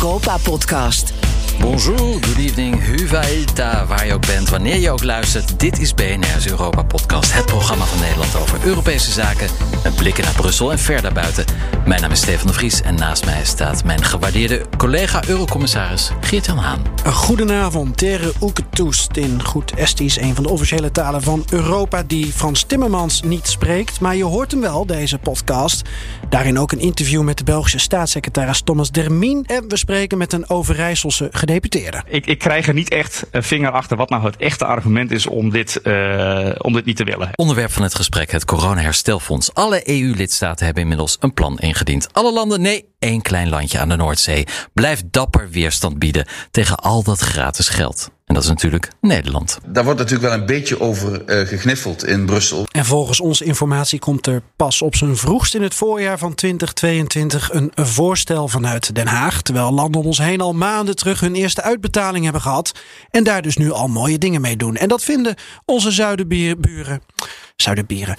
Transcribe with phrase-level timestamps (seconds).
[0.00, 1.29] Europa-podcast.
[1.60, 5.60] Bonjour, good evening, huva ilta, waar je ook bent, wanneer je ook luistert.
[5.60, 9.48] Dit is BNR's Europa Podcast, het programma van Nederland over Europese zaken.
[9.82, 11.44] Met blikken naar Brussel en ver daarbuiten.
[11.86, 16.56] Mijn naam is Stefan de Vries en naast mij staat mijn gewaardeerde collega Eurocommissaris Geert-Jan
[16.56, 16.82] Haan.
[17.04, 22.62] Goedenavond, Tere Oeketoest in goed Estisch, een van de officiële talen van Europa die Frans
[22.62, 24.00] Timmermans niet spreekt.
[24.00, 25.88] Maar je hoort hem wel, deze podcast.
[26.28, 29.44] Daarin ook een interview met de Belgische staatssecretaris Thomas Dermien.
[29.46, 31.28] En we spreken met een Overijsselse
[32.08, 35.26] Ik, ik krijg er niet echt een vinger achter wat nou het echte argument is
[35.26, 37.30] om dit, uh, om dit niet te willen.
[37.34, 39.54] Onderwerp van het gesprek, het coronaherstelfonds.
[39.54, 42.12] Alle EU-lidstaten hebben inmiddels een plan ingediend.
[42.12, 47.02] Alle landen, nee, één klein landje aan de Noordzee, blijft dapper weerstand bieden tegen al
[47.02, 48.10] dat gratis geld.
[48.30, 49.58] En dat is natuurlijk Nederland.
[49.66, 52.66] Daar wordt natuurlijk wel een beetje over uh, gegniffeld in Brussel.
[52.70, 57.52] En volgens onze informatie komt er pas op zijn vroegst in het voorjaar van 2022
[57.52, 59.42] een voorstel vanuit Den Haag.
[59.42, 62.72] Terwijl landen om ons heen al maanden terug hun eerste uitbetaling hebben gehad.
[63.10, 64.76] En daar dus nu al mooie dingen mee doen.
[64.76, 67.02] En dat vinden onze zuidenburen.
[67.56, 68.16] Zuidenbieren.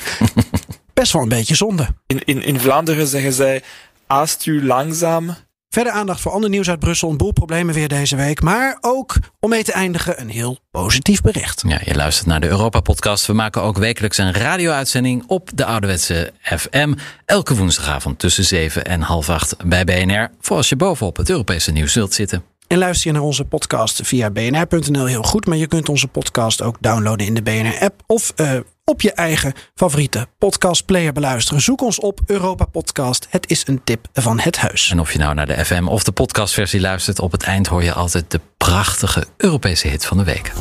[0.94, 1.88] best wel een beetje zonde.
[2.07, 3.63] In, in, in Vlaanderen zeggen zij:
[4.07, 5.35] aast u langzaam
[5.73, 7.09] Verder aandacht voor ander nieuws uit Brussel.
[7.09, 8.41] Een boel problemen weer deze week.
[8.41, 11.63] Maar ook, om mee te eindigen, een heel positief bericht.
[11.67, 13.25] Ja, je luistert naar de Europa-podcast.
[13.25, 16.94] We maken ook wekelijks een radio-uitzending op de ouderwetse FM.
[17.25, 20.30] Elke woensdagavond tussen 7 en half 8 bij BNR.
[20.41, 22.50] Voor als je bovenop het Europese nieuws wilt zitten.
[22.72, 25.45] En luister je naar onze podcast via bnr.nl heel goed.
[25.45, 28.02] Maar je kunt onze podcast ook downloaden in de BNR-app.
[28.08, 31.61] Of uh, op je eigen favoriete podcastplayer beluisteren.
[31.61, 33.28] Zoek ons op Europa Podcast.
[33.30, 34.89] Het is een tip van het huis.
[34.91, 37.83] En of je nou naar de FM of de podcastversie luistert, op het eind hoor
[37.83, 40.52] je altijd de prachtige Europese hit van de week.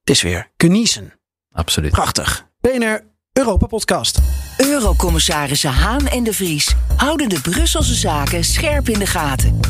[0.00, 1.12] Het is weer geniezen.
[1.52, 1.90] Absoluut.
[1.90, 2.46] Prachtig.
[2.60, 3.07] BNR
[3.38, 4.18] Europa Podcast.
[4.56, 9.60] Eurocommissarissen Haan en de Vries houden de Brusselse zaken scherp in de gaten.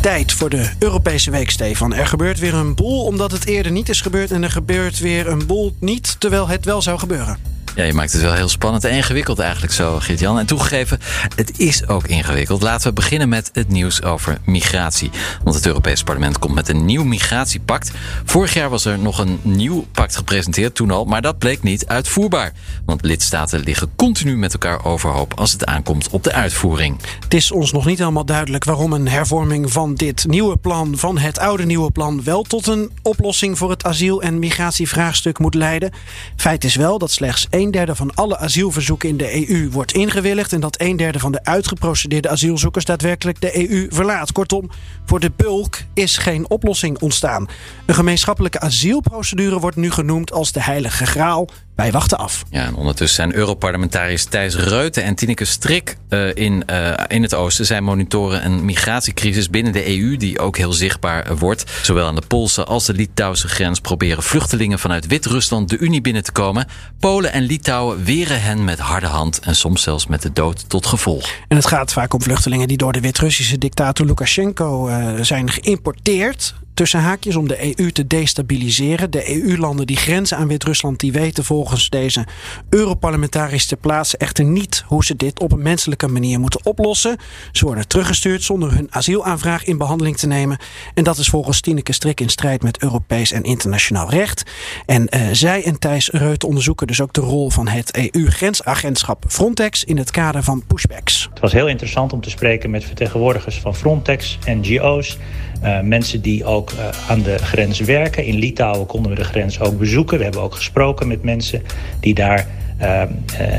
[0.00, 1.94] Tijd voor de Europese week, Stefan.
[1.94, 4.30] Er gebeurt weer een boel omdat het eerder niet is gebeurd.
[4.30, 7.38] En er gebeurt weer een boel niet terwijl het wel zou gebeuren.
[7.74, 10.38] Ja, je maakt het wel heel spannend en ingewikkeld eigenlijk zo, Geert-Jan.
[10.38, 10.98] En toegegeven,
[11.36, 12.62] het is ook ingewikkeld.
[12.62, 15.10] Laten we beginnen met het nieuws over migratie.
[15.42, 17.90] Want het Europese parlement komt met een nieuw migratiepact.
[18.24, 21.04] Vorig jaar was er nog een nieuw pact gepresenteerd, toen al.
[21.04, 22.52] Maar dat bleek niet uitvoerbaar.
[22.84, 26.96] Want lidstaten liggen continu met elkaar overhoop als het aankomt op de uitvoering.
[27.20, 31.18] Het is ons nog niet helemaal duidelijk waarom een hervorming van dit nieuwe plan, van
[31.18, 35.92] het oude nieuwe plan, wel tot een oplossing voor het asiel- en migratievraagstuk moet leiden.
[36.36, 40.52] Feit is wel dat slechts een derde van alle asielverzoeken in de EU wordt ingewilligd
[40.52, 44.32] en dat een derde van de uitgeprocedeerde asielzoekers daadwerkelijk de EU verlaat.
[44.32, 44.70] Kortom,
[45.04, 47.48] voor de bulk is geen oplossing ontstaan.
[47.86, 51.48] Een gemeenschappelijke asielprocedure wordt nu genoemd als de heilige graal.
[51.80, 52.44] Wij wachten af.
[52.50, 57.34] Ja, en ondertussen zijn Europarlementariërs Thijs Reuten en Tineke Strik uh, in, uh, in het
[57.34, 57.66] oosten.
[57.66, 61.64] Zij monitoren een migratiecrisis binnen de EU die ook heel zichtbaar wordt.
[61.82, 66.24] Zowel aan de Poolse als de Litouwse grens proberen vluchtelingen vanuit Wit-Rusland de Unie binnen
[66.24, 66.66] te komen.
[66.98, 70.86] Polen en Litouwen weren hen met harde hand en soms zelfs met de dood tot
[70.86, 71.30] gevolg.
[71.48, 76.54] En het gaat vaak om vluchtelingen die door de Wit-Russische dictator Lukashenko uh, zijn geïmporteerd
[76.80, 79.10] tussen haakjes om de EU te destabiliseren.
[79.10, 82.26] De EU-landen die grenzen aan Wit-Rusland, die weten volgens deze
[82.68, 87.16] Europarlementariërs ter plaatse echter niet hoe ze dit op een menselijke manier moeten oplossen.
[87.52, 90.58] Ze worden teruggestuurd zonder hun asielaanvraag in behandeling te nemen.
[90.94, 94.50] En dat is volgens Tineke Strik in strijd met Europees en internationaal recht.
[94.86, 99.84] En uh, zij en Thijs Reut onderzoeken dus ook de rol van het EU-grensagentschap Frontex
[99.84, 101.28] in het kader van pushbacks.
[101.30, 105.18] Het was heel interessant om te spreken met vertegenwoordigers van Frontex, NGO's,
[105.62, 108.24] uh, mensen die ook uh, aan de grens werken.
[108.24, 110.18] In Litouwen konden we de grens ook bezoeken.
[110.18, 111.62] We hebben ook gesproken met mensen
[112.00, 112.46] die daar
[112.82, 113.02] uh,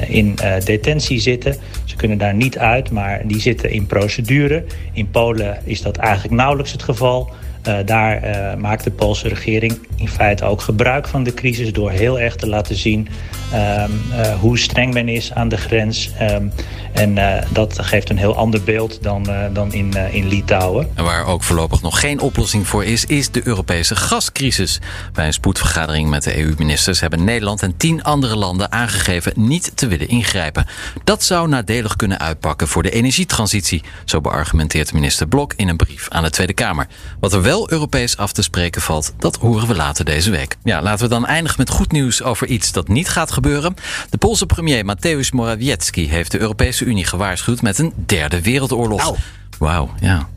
[0.08, 1.56] in detentie zitten.
[1.86, 4.64] Ze kunnen daar niet uit, maar die zitten in procedure.
[4.94, 7.30] In Polen is dat eigenlijk nauwelijks het geval.
[7.68, 11.92] Uh, daar uh, maakt de Poolse regering in feite ook gebruik van de crisis door
[11.92, 13.08] heel erg te laten zien
[13.54, 16.12] um, uh, hoe streng men is aan de grens.
[16.22, 16.52] Um,
[16.92, 20.90] en dat geeft een heel ander beeld dan, dan in, in Litouwen.
[20.96, 24.80] En waar ook voorlopig nog geen oplossing voor is, is de Europese gascrisis.
[25.14, 29.88] Bij een spoedvergadering met de EU-ministers hebben Nederland en tien andere landen aangegeven niet te
[29.88, 30.66] willen ingrijpen.
[31.04, 36.10] Dat zou nadelig kunnen uitpakken voor de energietransitie, zo beargumenteert minister Blok in een brief
[36.10, 36.88] aan de Tweede Kamer.
[37.20, 40.58] Wat er Europees af te spreken valt, dat horen we later deze week.
[40.64, 43.76] Ja, laten we dan eindigen met goed nieuws over iets dat niet gaat gebeuren.
[44.10, 49.16] De Poolse premier Mateusz Morawiecki heeft de Europese Unie gewaarschuwd met een derde wereldoorlog.
[49.58, 50.30] Wauw, ja.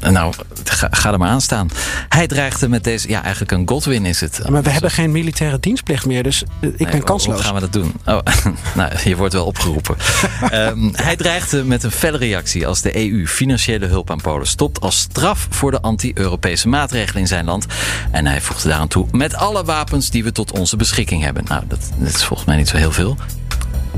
[0.00, 0.34] Nou,
[0.64, 1.70] ga, ga, er maar aan staan.
[2.08, 4.48] Hij dreigde met deze, ja, eigenlijk een Godwin is het.
[4.48, 6.44] Maar we hebben geen militaire dienstplicht meer, dus
[6.76, 7.34] ik ben kansloos.
[7.34, 7.92] Hoe gaan we dat doen?
[8.06, 8.18] Oh,
[8.74, 9.96] nou, je wordt wel opgeroepen.
[10.52, 14.80] um, hij dreigde met een felle reactie als de EU financiële hulp aan Polen stopt
[14.80, 17.66] als straf voor de anti-Europese maatregelen in zijn land.
[18.10, 21.44] En hij voegde daaraan toe met alle wapens die we tot onze beschikking hebben.
[21.48, 23.16] Nou, dat, dat is volgens mij niet zo heel veel.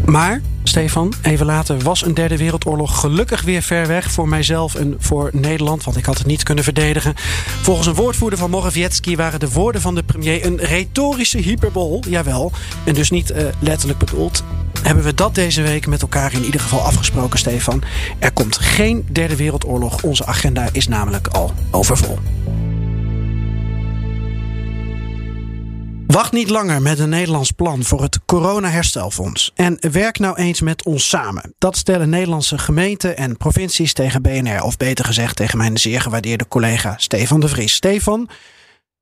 [0.05, 4.97] Maar, Stefan, even later was een derde wereldoorlog gelukkig weer ver weg voor mijzelf en
[4.99, 7.15] voor Nederland, want ik had het niet kunnen verdedigen.
[7.63, 12.53] Volgens een woordvoerder van Morawiecki waren de woorden van de premier een retorische hyperbol, jawel,
[12.85, 14.45] en dus niet uh, letterlijk bedoeld.
[14.83, 17.83] Hebben we dat deze week met elkaar in ieder geval afgesproken, Stefan?
[18.19, 20.03] Er komt geen derde wereldoorlog.
[20.03, 22.19] Onze agenda is namelijk al overvol.
[26.07, 29.53] Wacht niet langer met een Nederlands plan voor het corona-herstelfonds.
[29.55, 31.55] En werk nou eens met ons samen.
[31.59, 34.63] Dat stellen Nederlandse gemeenten en provincies tegen BNR.
[34.63, 37.75] Of beter gezegd tegen mijn zeer gewaardeerde collega Stefan de Vries.
[37.75, 38.29] Stefan,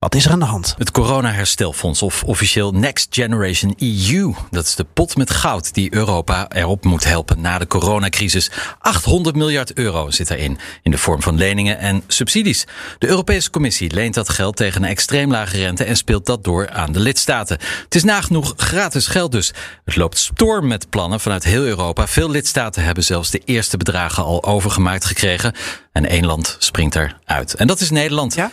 [0.02, 0.74] wat is er aan de hand?
[0.78, 4.32] Het corona-herstelfonds, of officieel Next Generation EU.
[4.50, 8.50] Dat is de pot met goud die Europa erop moet helpen na de coronacrisis.
[8.78, 12.66] 800 miljard euro zit erin, in de vorm van leningen en subsidies.
[12.98, 16.70] De Europese Commissie leent dat geld tegen een extreem lage rente en speelt dat door
[16.70, 17.58] aan de lidstaten.
[17.84, 19.52] Het is nagenoeg gratis geld dus.
[19.84, 22.06] Het loopt storm met plannen vanuit heel Europa.
[22.06, 25.54] Veel lidstaten hebben zelfs de eerste bedragen al overgemaakt gekregen.
[25.92, 27.54] En één land springt eruit.
[27.54, 28.34] En dat is Nederland.
[28.34, 28.50] Ja?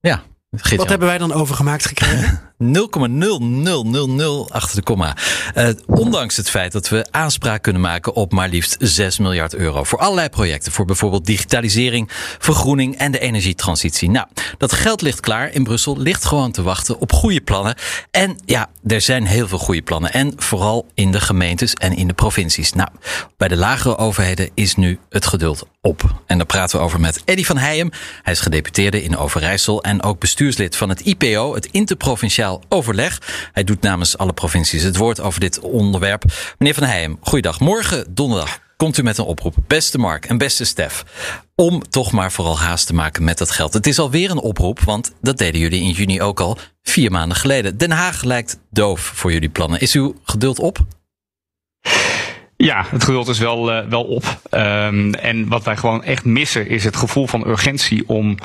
[0.00, 0.22] Ja.
[0.76, 2.40] Wat hebben wij dan overgemaakt gekregen?
[2.58, 2.68] 0,0000
[4.48, 5.16] achter de komma.
[5.54, 9.84] Uh, ondanks het feit dat we aanspraak kunnen maken op maar liefst 6 miljard euro.
[9.84, 10.72] Voor allerlei projecten.
[10.72, 14.10] Voor bijvoorbeeld digitalisering, vergroening en de energietransitie.
[14.10, 14.26] Nou,
[14.58, 15.52] dat geld ligt klaar.
[15.52, 17.76] In Brussel ligt gewoon te wachten op goede plannen.
[18.10, 20.12] En ja, er zijn heel veel goede plannen.
[20.12, 22.72] En vooral in de gemeentes en in de provincies.
[22.72, 22.88] Nou,
[23.36, 26.22] bij de lagere overheden is nu het geduld op.
[26.26, 27.90] En daar praten we over met Eddy van Heijem.
[28.22, 33.20] Hij is gedeputeerde in Overijssel en ook bestuurslid van het IPO, het Interprovinciaal overleg.
[33.52, 36.24] Hij doet namens alle provincies het woord over dit onderwerp.
[36.58, 37.60] Meneer Van Heijem, goeiedag.
[37.60, 39.54] Morgen donderdag komt u met een oproep.
[39.66, 41.04] Beste Mark en beste Stef.
[41.54, 43.72] Om toch maar vooral haast te maken met dat geld.
[43.72, 47.36] Het is alweer een oproep, want dat deden jullie in juni ook al vier maanden
[47.36, 47.76] geleden.
[47.76, 49.80] Den Haag lijkt doof voor jullie plannen.
[49.80, 50.86] Is uw geduld op?
[52.58, 54.24] Ja, het geduld is wel, uh, wel op.
[54.50, 58.38] Um, en wat wij gewoon echt missen is het gevoel van urgentie om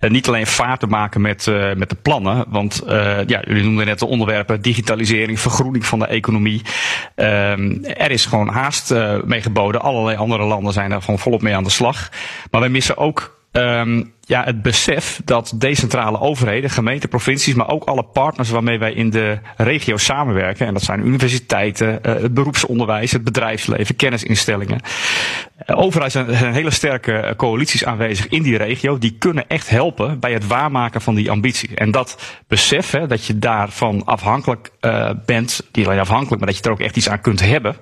[0.00, 2.44] uh, niet alleen vaart te maken met, uh, met de plannen.
[2.48, 2.82] Want
[3.26, 6.62] ja, jullie noemden net de onderwerpen digitalisering, vergroening van de economie.
[7.16, 8.94] Um, er is gewoon haast
[9.24, 9.80] mee geboden.
[9.80, 12.10] Allerlei andere landen zijn daar gewoon volop mee aan de slag.
[12.50, 17.84] Maar wij missen ook um, ja, het besef dat decentrale overheden, gemeenten, provincies, maar ook
[17.84, 23.12] alle partners waarmee wij in de regio samenwerken, en dat zijn universiteiten, uh, het beroepsonderwijs,
[23.12, 24.80] het bedrijfsleven, kennisinstellingen.
[25.66, 29.70] Uh, overal zijn, zijn hele sterke eh, coalities aanwezig in die regio, die kunnen echt
[29.70, 31.74] helpen bij het waarmaken van die ambitie.
[31.74, 34.70] En dat besef, hè, dat je daarvan afhankelijk
[35.26, 37.76] bent, niet alleen afhankelijk, maar dat je er ook echt iets aan kunt hebben,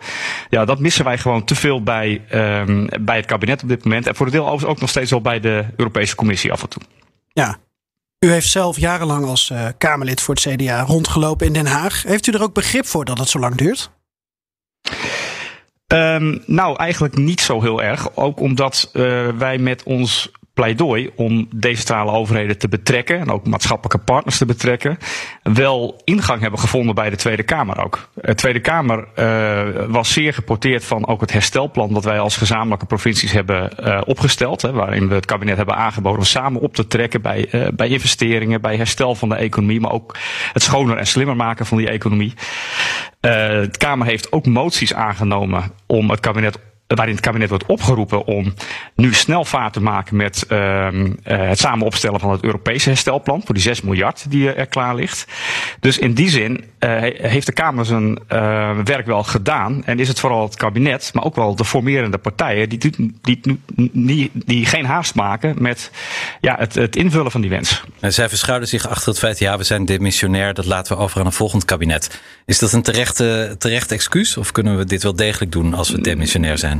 [0.51, 4.07] ja, dat missen wij gewoon te veel bij, um, bij het kabinet op dit moment.
[4.07, 6.83] En voor de deel ook nog steeds wel bij de Europese Commissie af en toe.
[7.33, 7.59] Ja.
[8.19, 12.03] U heeft zelf jarenlang als uh, Kamerlid voor het CDA rondgelopen in Den Haag.
[12.03, 13.91] Heeft u er ook begrip voor dat het zo lang duurt?
[15.93, 18.17] Um, nou, eigenlijk niet zo heel erg.
[18.17, 23.99] Ook omdat uh, wij met ons pleidooi om decentrale overheden te betrekken en ook maatschappelijke
[23.99, 24.99] partners te betrekken,
[25.43, 28.09] wel ingang hebben gevonden bij de Tweede Kamer ook.
[28.15, 32.87] De Tweede Kamer uh, was zeer geporteerd van ook het herstelplan dat wij als gezamenlijke
[32.87, 36.87] provincies hebben uh, opgesteld, hè, waarin we het kabinet hebben aangeboden om samen op te
[36.87, 40.17] trekken bij, uh, bij investeringen, bij herstel van de economie, maar ook
[40.53, 42.35] het schoner en slimmer maken van die economie.
[43.21, 48.55] de Kamer heeft ook moties aangenomen om het kabinet waarin het kabinet wordt opgeroepen om
[48.95, 50.59] nu snel vaart te maken met uh,
[50.93, 54.95] uh, het samen opstellen van het Europese herstelplan voor die 6 miljard die er klaar
[54.95, 55.27] ligt.
[55.81, 58.19] Dus in die zin uh, heeft de Kamer zijn
[58.85, 62.69] werk wel gedaan en is het vooral het kabinet, maar ook wel de formerende partijen
[62.69, 62.79] die,
[63.23, 63.61] die,
[63.93, 65.91] die, die geen haast maken met
[66.41, 67.85] ja, het, het invullen van die wens.
[68.01, 71.21] En zij verschuilen zich achter het feit, ja, we zijn demissionair, dat laten we over
[71.21, 72.21] aan een volgend kabinet.
[72.45, 76.01] Is dat een terechte, terecht excuus of kunnen we dit wel degelijk doen als we
[76.01, 76.76] demissionair zijn?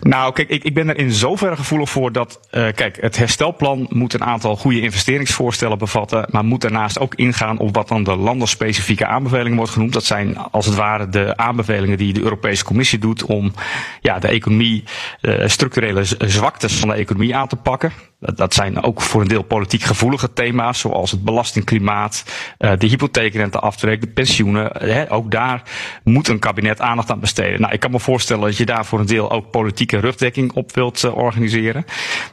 [0.00, 3.86] Nou, kijk, ik, ik ben er in zoverre gevoelig voor dat, uh, kijk, het herstelplan
[3.88, 8.16] moet een aantal goede investeringsvoorstellen bevatten, maar moet daarnaast ook ingaan op wat dan de
[8.16, 9.92] landenspecifieke aanbevelingen wordt genoemd.
[9.92, 13.52] Dat zijn als het ware de aanbevelingen die de Europese Commissie doet om
[14.00, 14.84] ja, de economie,
[15.20, 17.92] uh, structurele zwaktes van de economie aan te pakken.
[18.22, 22.24] Dat zijn ook voor een deel politiek gevoelige thema's, zoals het belastingklimaat,
[22.58, 25.10] uh, de hypotheekrenteaftrek, de pensioenen.
[25.10, 25.62] Ook daar
[26.04, 27.60] moet een kabinet aandacht aan besteden.
[27.60, 30.74] Nou, ik kan me voorstellen dat je daar voor een deel ook politieke rugdekking op
[30.74, 31.84] wilt uh, organiseren.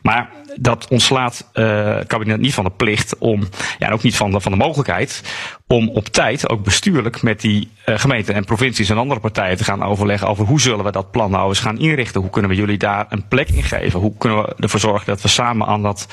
[0.02, 3.48] Maar dat ontslaat uh, het kabinet niet van de plicht om,
[3.80, 5.24] ja, en ook niet van de, van de mogelijkheid
[5.68, 9.64] om op tijd ook bestuurlijk met die uh, gemeenten en provincies en andere partijen te
[9.64, 12.22] gaan overleggen over hoe zullen we dat plan nou eens gaan inrichten.
[12.22, 14.00] Hoe kunnen we jullie daar een plek in geven?
[14.00, 16.08] Hoe kunnen we ervoor zorgen dat we samen aan dat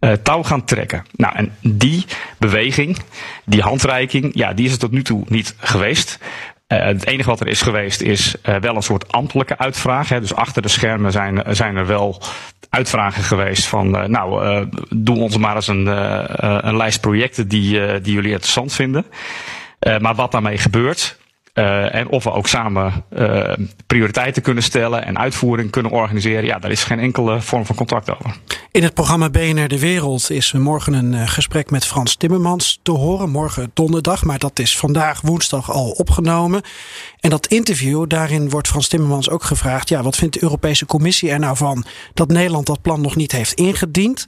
[0.00, 1.04] uh, touw gaan trekken?
[1.16, 2.04] Nou, en die
[2.38, 2.98] beweging,
[3.44, 6.18] die handreiking, ja, die is er tot nu toe niet geweest.
[6.72, 10.08] Uh, het enige wat er is geweest is uh, wel een soort ambtelijke uitvraag.
[10.08, 10.20] Hè.
[10.20, 12.22] Dus achter de schermen zijn, zijn er wel
[12.68, 15.86] uitvragen geweest van, nou, doe ons maar eens een,
[16.66, 19.06] een lijst projecten die, die jullie interessant vinden.
[19.98, 21.18] maar wat daarmee gebeurt,
[21.54, 23.52] uh, en of we ook samen uh,
[23.86, 26.44] prioriteiten kunnen stellen en uitvoering kunnen organiseren.
[26.44, 28.36] Ja, daar is geen enkele vorm van contact over.
[28.70, 32.90] In het programma BNR De Wereld is morgen een uh, gesprek met Frans Timmermans te
[32.90, 33.30] horen.
[33.30, 36.62] Morgen donderdag, maar dat is vandaag woensdag al opgenomen.
[37.20, 39.88] En dat interview, daarin wordt Frans Timmermans ook gevraagd...
[39.88, 43.32] ja, wat vindt de Europese Commissie er nou van dat Nederland dat plan nog niet
[43.32, 44.26] heeft ingediend?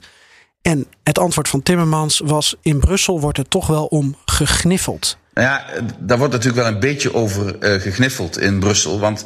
[0.61, 2.55] En het antwoord van Timmermans was...
[2.61, 5.17] in Brussel wordt er toch wel om gegniffeld.
[5.33, 5.65] Nou ja,
[5.99, 8.99] daar wordt natuurlijk wel een beetje over uh, gegniffeld in Brussel.
[8.99, 9.25] Want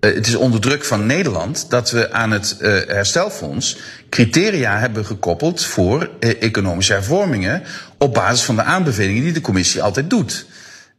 [0.00, 3.78] uh, het is onder druk van Nederland dat we aan het uh, herstelfonds
[4.10, 7.62] criteria hebben gekoppeld voor economische hervormingen.
[7.98, 10.46] op basis van de aanbevelingen die de commissie altijd doet.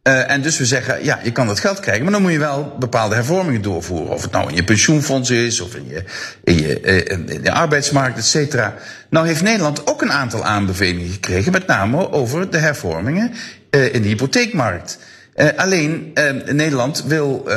[0.08, 2.40] Uh, en dus we zeggen, ja, je kan dat geld krijgen, maar dan moet je
[2.40, 4.14] wel bepaalde hervormingen doorvoeren.
[4.14, 6.04] Of het nou in je pensioenfonds is, of in je,
[6.44, 8.76] in je, in de arbeidsmarkt, et cetera.
[9.10, 13.34] Nou heeft Nederland ook een aantal aanbevelingen gekregen, met name over de hervormingen
[13.72, 15.00] uh, in de hypotheekmarkt.
[15.56, 16.14] Alleen
[16.52, 17.50] Nederland wil,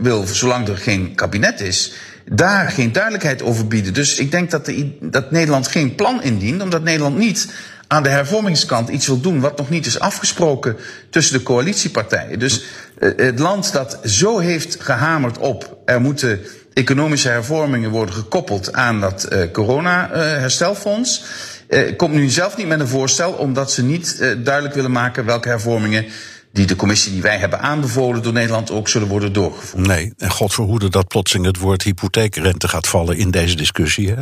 [0.00, 1.92] wil, zolang er geen kabinet is,
[2.24, 3.94] daar geen duidelijkheid over bieden.
[3.94, 4.70] Dus ik denk dat,
[5.00, 7.48] dat Nederland geen plan indient, omdat Nederland niet
[7.86, 10.76] aan de hervormingskant iets wil doen wat nog niet is afgesproken
[11.10, 12.38] tussen de coalitiepartijen.
[12.38, 12.64] Dus
[12.98, 16.40] uh, het land dat zo heeft gehamerd op er moeten
[16.72, 21.24] economische hervormingen worden gekoppeld aan dat uh, corona-herstelfonds.
[21.68, 25.48] Uh, komt nu zelf niet met een voorstel omdat ze niet duidelijk willen maken welke
[25.48, 26.06] hervormingen
[26.52, 29.86] die de commissie die wij hebben aanbevolen door Nederland ook zullen worden doorgevoerd.
[29.86, 34.08] Nee, en God verhoede dat plotseling het woord hypotheekrente gaat vallen in deze discussie.
[34.08, 34.20] Hè?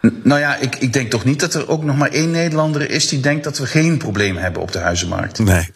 [0.00, 3.08] Nou ja, ik, ik denk toch niet dat er ook nog maar één Nederlander is
[3.08, 5.38] die denkt dat we geen probleem hebben op de huizenmarkt.
[5.38, 5.68] Nee.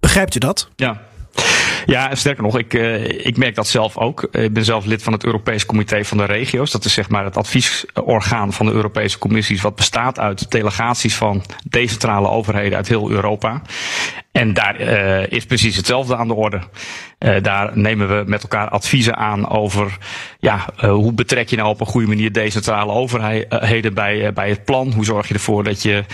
[0.00, 0.68] Begrijpt u dat?
[0.76, 1.00] Ja.
[1.86, 4.22] Ja, sterker nog, ik, uh, ik merk dat zelf ook.
[4.22, 6.70] Ik ben zelf lid van het Europees Comité van de Regio's.
[6.70, 11.42] Dat is zeg maar het adviesorgaan van de Europese Commissies, wat bestaat uit delegaties van
[11.68, 13.62] decentrale overheden uit heel Europa.
[14.32, 16.60] En daar uh, is precies hetzelfde aan de orde.
[17.42, 19.98] Daar nemen we met elkaar adviezen aan over
[20.38, 24.92] ja, hoe betrek je nou op een goede manier decentrale overheden bij, bij het plan.
[24.92, 26.04] Hoe zorg je ervoor dat je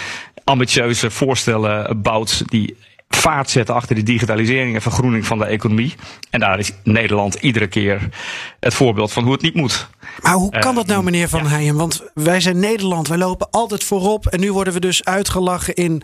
[0.44, 2.76] ambitieuze voorstellen bouwt die
[3.18, 5.94] vaart zetten achter de digitalisering en vergroening van de economie.
[6.30, 8.08] En daar is Nederland iedere keer
[8.60, 9.88] het voorbeeld van hoe het niet moet.
[10.22, 11.48] Maar hoe kan dat nou, meneer Van ja.
[11.48, 11.76] Heijen?
[11.76, 14.26] Want wij zijn Nederland, wij lopen altijd voorop.
[14.26, 16.02] En nu worden we dus uitgelachen in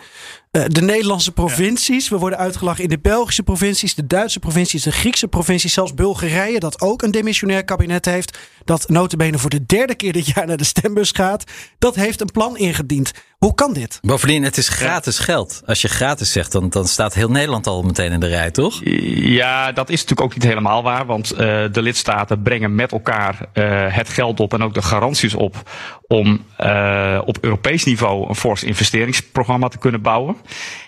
[0.52, 2.09] uh, de Nederlandse provincies.
[2.09, 5.73] We worden uitgelachen in de Belgische provincies, de Duitse provincies, de Griekse provincies.
[5.73, 8.38] Zelfs Bulgarije, dat ook een demissionair kabinet heeft.
[8.64, 11.44] Dat notabene voor de derde keer dit jaar naar de stembus gaat.
[11.78, 13.12] Dat heeft een plan ingediend.
[13.44, 13.98] Hoe kan dit?
[14.02, 15.62] Bovendien, het is gratis geld.
[15.66, 18.80] Als je gratis zegt, dan, dan staat heel Nederland al meteen in de rij, toch?
[19.14, 21.06] Ja, dat is natuurlijk ook niet helemaal waar.
[21.06, 21.38] Want uh,
[21.72, 25.70] de lidstaten brengen met elkaar uh, het geld op en ook de garanties op
[26.06, 30.36] om uh, op Europees niveau een fors investeringsprogramma te kunnen bouwen.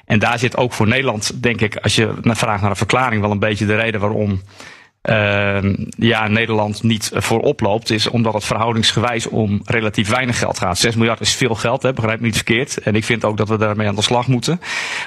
[0.05, 3.31] En daar zit ook voor Nederland, denk ik, als je vraagt naar een verklaring, wel
[3.31, 4.41] een beetje de reden waarom
[5.07, 10.79] uh, ja, Nederland niet voorop loopt, is omdat het verhoudingsgewijs om relatief weinig geld gaat.
[10.79, 12.79] 6 miljard is veel geld, hè, begrijp me niet verkeerd.
[12.79, 14.61] En ik vind ook dat we daarmee aan de slag moeten.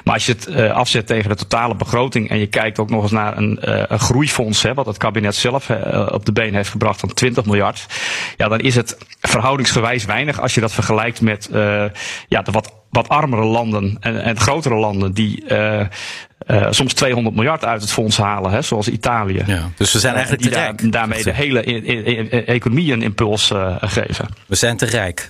[0.04, 3.02] Maar als je het uh, afzet tegen de totale begroting en je kijkt ook nog
[3.02, 6.54] eens naar een, uh, een groeifonds, hè, wat het kabinet zelf uh, op de been
[6.54, 7.86] heeft gebracht van 20 miljard,
[8.36, 11.48] ja, dan is het verhoudingsgewijs weinig als je dat vergelijkt met
[12.28, 15.80] ja, de wat wat armere landen en, en grotere landen die uh,
[16.46, 19.42] uh, soms 200 miljard uit het fonds halen, hè, zoals Italië.
[19.46, 20.80] Ja, dus we zijn eigenlijk die te rijk.
[20.80, 21.62] Daar, daarmee de hele
[22.44, 24.28] economie een impuls uh, geven.
[24.46, 25.26] We zijn te rijk.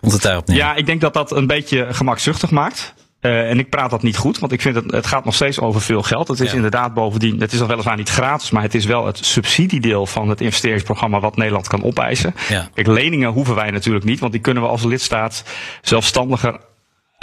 [0.00, 0.56] Komt het daarop neer?
[0.56, 2.94] Ja, ik denk dat dat een beetje gemakzuchtig maakt.
[3.20, 5.60] Uh, en ik praat dat niet goed, want ik vind het, het gaat nog steeds
[5.60, 6.28] over veel geld.
[6.28, 6.56] Het is ja.
[6.56, 10.28] inderdaad bovendien, het is al weliswaar niet gratis, maar het is wel het subsidiedeel van
[10.28, 12.34] het investeringsprogramma wat Nederland kan opeisen.
[12.48, 12.68] Ja.
[12.74, 15.44] Kijk, leningen hoeven wij natuurlijk niet, want die kunnen we als lidstaat
[15.82, 16.60] zelfstandiger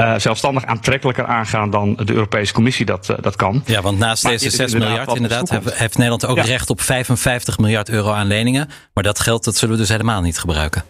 [0.02, 3.64] uh, zelfstandig aantrekkelijker aangaan dan de Europese Commissie dat, uh, dat kan.
[3.66, 6.44] Ja, want naast maar deze 6 miljard inderdaad heeft, heeft Nederland ook ja.
[6.44, 8.70] recht op 55 miljard euro aan leningen.
[8.94, 10.84] Maar dat geld dat zullen we dus helemaal niet gebruiken.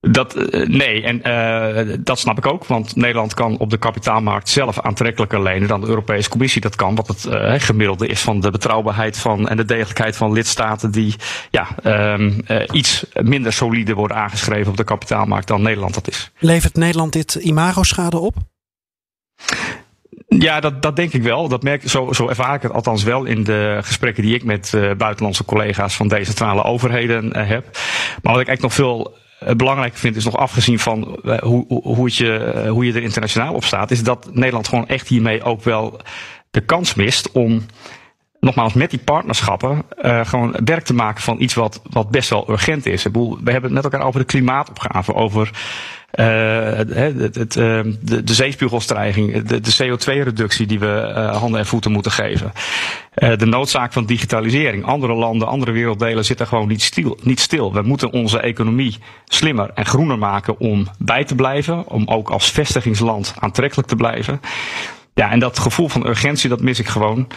[0.00, 2.66] Dat, uh, nee, en uh, dat snap ik ook.
[2.66, 6.94] Want Nederland kan op de kapitaalmarkt zelf aantrekkelijker lenen dan de Europese Commissie dat kan.
[6.94, 11.14] Wat het uh, gemiddelde is van de betrouwbaarheid van en de degelijkheid van lidstaten die
[11.50, 11.66] ja,
[12.12, 16.30] um, iets minder solide worden aangeschreven op de kapitaalmarkt dan Nederland dat is.
[16.38, 18.34] Levert Nederland dit imago-schade op?
[20.28, 21.48] Ja, dat, dat denk ik wel.
[21.48, 24.72] Dat merk, zo, zo ervaar ik het althans wel in de gesprekken die ik met
[24.74, 27.64] uh, buitenlandse collega's van decentrale overheden uh, heb.
[28.22, 32.04] Maar wat ik eigenlijk nog veel uh, belangrijker vind, is nog afgezien van hoe, hoe,
[32.04, 35.62] het je, hoe je er internationaal op staat, is dat Nederland gewoon echt hiermee ook
[35.62, 36.00] wel
[36.50, 37.66] de kans mist om
[38.40, 42.50] nogmaals, met die partnerschappen uh, gewoon werk te maken van iets wat, wat best wel
[42.50, 43.02] urgent is.
[43.02, 43.10] We
[43.44, 45.58] hebben het net elkaar over de klimaatopgave, over uh,
[46.10, 48.22] het, het, uh, de, de
[49.44, 52.52] de, de CO2-reductie die we uh, handen en voeten moeten geven.
[53.14, 54.84] de noodzaak van digitalisering.
[54.84, 57.72] Andere landen, andere werelddelen zitten gewoon niet stil, niet stil.
[57.72, 62.50] We moeten onze economie slimmer en groener maken om bij te blijven, om ook als
[62.50, 64.40] vestigingsland aantrekkelijk te blijven.
[65.14, 67.28] Ja, en dat gevoel van urgentie, dat mis ik gewoon.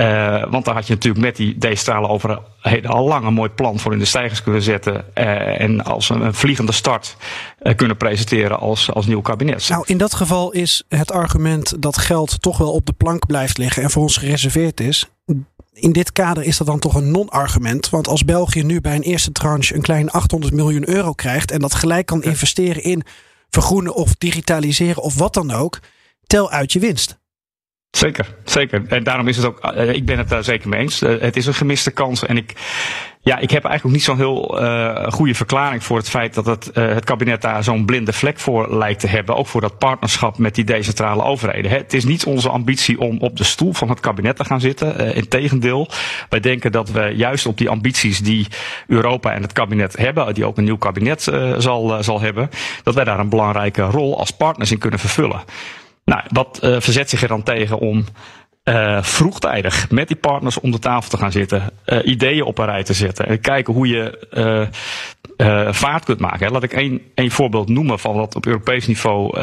[0.00, 3.78] Uh, want daar had je natuurlijk met die decentrale overheden al lang een mooi plan
[3.78, 5.04] voor in de stijgers kunnen zetten.
[5.14, 7.16] Uh, en als een, een, vliegende start
[7.62, 9.68] uh, kunnen presenteren als, als nieuw kabinet.
[9.68, 13.58] Nou, in dat geval is het argument dat geld toch wel op de plank blijft
[13.58, 15.08] liggen en voor ons gereserveerd is.
[15.72, 17.90] In dit kader is dat dan toch een non-argument.
[17.90, 21.50] Want als België nu bij een eerste tranche een klein 800 miljoen euro krijgt.
[21.50, 23.02] en dat gelijk kan investeren in
[23.50, 25.78] vergroenen of digitaliseren of wat dan ook.
[26.26, 27.18] tel uit je winst.
[27.96, 28.82] Zeker, zeker.
[28.88, 31.02] En daarom is het ook, uh, ik ben het daar zeker mee eens.
[31.02, 32.26] Uh, het is een gemiste kans.
[32.26, 32.52] En ik,
[33.20, 36.70] ja, ik heb eigenlijk niet zo'n heel uh, goede verklaring voor het feit dat het,
[36.72, 39.36] het kabinet daar zo'n blinde vlek voor lijkt te hebben.
[39.36, 41.70] Ook voor dat partnerschap met die decentrale overheden.
[41.70, 45.14] Het is niet onze ambitie om op de stoel van het kabinet te gaan zitten.
[45.14, 45.88] Integendeel,
[46.28, 48.46] wij denken dat we juist op die ambities die
[48.86, 51.22] Europa en het kabinet hebben, die ook een nieuw kabinet
[51.58, 52.50] zal, zal hebben,
[52.82, 55.40] dat wij daar een belangrijke rol als partners in kunnen vervullen.
[56.06, 58.04] Nou, wat uh, verzet zich er dan tegen om
[58.64, 62.64] uh, vroegtijdig met die partners om de tafel te gaan zitten, uh, ideeën op een
[62.64, 64.18] rij te zetten en kijken hoe je
[65.70, 66.50] vaart kunt maken.
[66.50, 69.40] Laat ik één, één voorbeeld noemen van wat op Europees niveau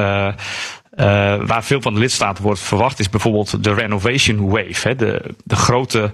[1.45, 5.55] waar veel van de lidstaten wordt verwacht, is bijvoorbeeld de renovation wave, hè, de, de
[5.55, 6.11] grote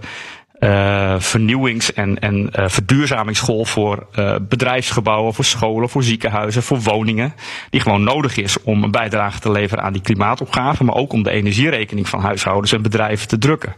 [0.59, 7.34] uh, vernieuwings- en, en uh, verduurzamingsgolf voor uh, bedrijfsgebouwen, voor scholen, voor ziekenhuizen, voor woningen.
[7.69, 11.23] Die gewoon nodig is om een bijdrage te leveren aan die klimaatopgave, maar ook om
[11.23, 13.75] de energierekening van huishoudens en bedrijven te drukken.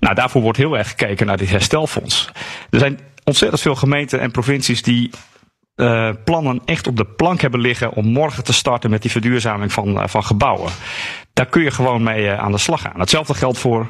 [0.00, 2.30] Nou, daarvoor wordt heel erg gekeken naar dit herstelfonds.
[2.70, 5.10] Er zijn ontzettend veel gemeenten en provincies die
[5.76, 9.72] uh, plannen echt op de plank hebben liggen om morgen te starten met die verduurzaming
[9.72, 10.70] van, van gebouwen.
[11.32, 13.00] Daar kun je gewoon mee aan de slag gaan.
[13.00, 13.88] Hetzelfde geldt voor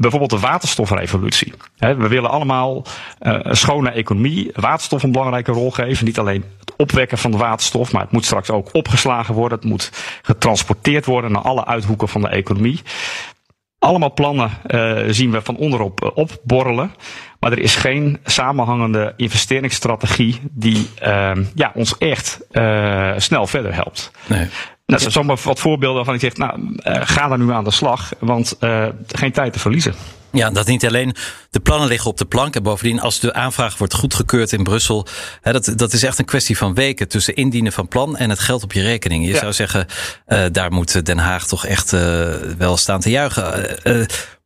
[0.00, 1.52] bijvoorbeeld de waterstofrevolutie.
[1.76, 6.04] we willen allemaal uh, een schone economie, waterstof een belangrijke rol geven.
[6.04, 9.58] Niet alleen het opwekken van de waterstof, maar het moet straks ook opgeslagen worden.
[9.58, 9.90] Het moet
[10.22, 12.82] getransporteerd worden naar alle uithoeken van de economie.
[13.78, 16.94] Allemaal plannen uh, zien we van onderop uh, opborrelen.
[17.40, 20.88] Maar er is geen samenhangende investeringsstrategie die
[21.54, 22.40] ja, ons echt
[23.16, 24.10] snel verder helpt.
[24.26, 24.48] Nee.
[24.88, 27.64] Nou, dat zijn zomaar wat voorbeelden waarvan ik zeg, nou, uh, ga daar nu aan
[27.64, 29.94] de slag, want uh, geen tijd te verliezen.
[30.32, 31.14] Ja, dat niet alleen
[31.50, 32.56] de plannen liggen op de plank.
[32.56, 35.06] En bovendien, als de aanvraag wordt goedgekeurd in Brussel.
[35.40, 38.38] Hè, dat, dat is echt een kwestie van weken tussen indienen van plan en het
[38.38, 39.24] geld op je rekening.
[39.24, 39.38] Je ja.
[39.38, 39.86] zou zeggen,
[40.28, 42.00] uh, daar moet Den Haag toch echt uh,
[42.58, 43.76] wel staan te juichen.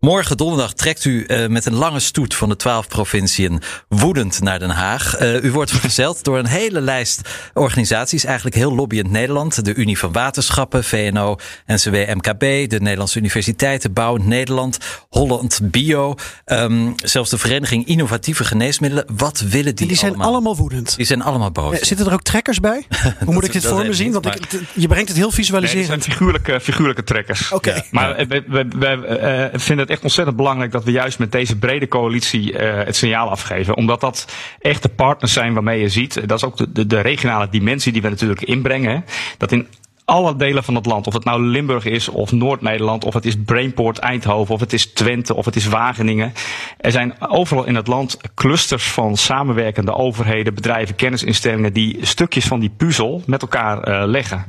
[0.03, 4.41] Uh, Morgen donderdag trekt u uh, met een lange stoet van de twaalf provinciën woedend
[4.41, 5.21] naar Den Haag.
[5.21, 7.21] Uh, u wordt vergezeld door een hele lijst
[7.55, 9.65] organisaties, eigenlijk heel lobbyend Nederland.
[9.65, 11.37] De Unie van Waterschappen, VNO,
[11.67, 16.15] NCW, MKB, de Nederlandse Universiteiten, Bouwend Nederland, Holland Bio,
[16.47, 19.05] um, zelfs de Vereniging Innovatieve Geneesmiddelen.
[19.17, 20.33] Wat willen die Die zijn allemaal?
[20.33, 20.97] allemaal woedend.
[20.97, 21.75] Die zijn allemaal boos.
[21.75, 22.87] Uh, zitten er ook trekkers bij?
[23.25, 24.13] Hoe moet ik dit voor me zien?
[24.13, 25.89] Want ik, je brengt het heel visualiserend.
[25.89, 27.53] Nee, het zijn figuurlijke, figuurlijke trekkers.
[27.53, 27.55] Oké.
[27.55, 27.75] Okay.
[27.75, 27.85] Ja.
[27.91, 28.27] Maar ja.
[28.27, 32.53] we, we, we vinden het echt ontzettend belangrijk dat we juist met deze brede coalitie
[32.53, 33.77] uh, het signaal afgeven.
[33.77, 34.27] Omdat dat
[34.61, 36.29] echt de partners zijn waarmee je ziet.
[36.29, 39.05] Dat is ook de, de, regionale dimensie die we natuurlijk inbrengen.
[39.39, 39.67] Dat in
[40.05, 43.37] alle delen van het land, of het nou Limburg is of Noord-Nederland, of het is
[43.45, 46.33] Brainport Eindhoven, of het is Twente, of het is Wageningen.
[46.77, 52.61] Er zijn overal in het land clusters van samenwerkende overheden, bedrijven, kennisinstellingen die stukjes van
[52.61, 54.47] die puzzel met elkaar uh, leggen.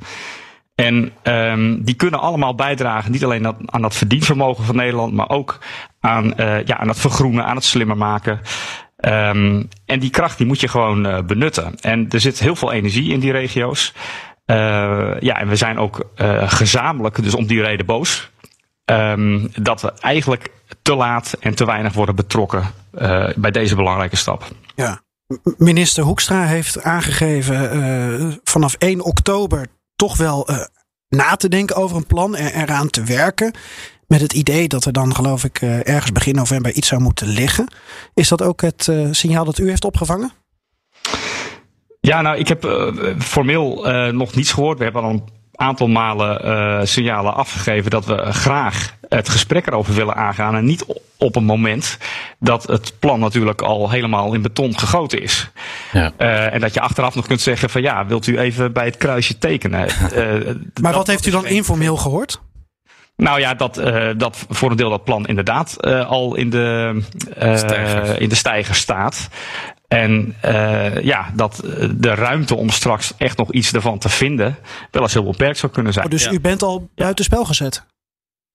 [0.75, 5.59] En um, die kunnen allemaal bijdragen, niet alleen aan, dat verdienvermogen van Nederland, maar ook
[5.99, 8.39] aan, uh, ja, aan het vergroenen, aan het slimmer maken.
[9.07, 11.79] Um, en die kracht die moet je gewoon uh, benutten.
[11.79, 13.93] En er zit heel veel energie in die regio's.
[14.45, 14.55] Uh,
[15.19, 16.05] ja, en we zijn ook
[16.45, 18.31] gezamenlijk, dus om die reden boos.
[18.85, 20.49] Um, dat we eigenlijk
[20.81, 22.63] te laat en te weinig worden betrokken
[23.35, 24.47] bij deze belangrijke stap.
[24.75, 25.01] Ja.
[25.57, 30.57] Minister Hoekstra heeft aangegeven vanaf 1 oktober toch wel uh,
[31.09, 33.53] na te denken over een plan, er, eraan te werken.
[34.07, 37.27] Met het idee dat er dan, geloof ik, uh, ergens begin november iets zou moeten
[37.27, 37.73] liggen.
[38.13, 40.31] Is dat ook het signaal dat u heeft opgevangen?
[41.99, 42.67] Ja, nou, ik heb
[43.19, 44.77] formeel nog niets gehoord.
[44.77, 45.23] We hebben al een
[45.55, 50.55] aantal malen uh, signalen afgegeven dat we graag het gesprek erover willen aangaan.
[50.55, 50.85] En niet
[51.17, 51.97] op een moment
[52.39, 55.49] dat het plan natuurlijk al helemaal in beton gegoten is.
[55.91, 56.11] Ja.
[56.17, 58.97] Uh, en dat je achteraf nog kunt zeggen van ja, wilt u even bij het
[58.97, 59.87] kruisje tekenen.
[60.13, 62.41] Uh, maar wat heeft u dan informeel gehoord?
[63.15, 67.01] Nou ja, dat, uh, dat voor een deel dat plan inderdaad uh, al in de,
[67.41, 69.29] uh, in de stijger staat.
[69.93, 71.63] En uh, ja, dat
[71.95, 74.57] de ruimte om straks echt nog iets ervan te vinden
[74.91, 76.05] wel eens heel beperkt zou kunnen zijn.
[76.05, 76.31] Oh, dus ja.
[76.31, 77.85] u bent al buitenspel gezet?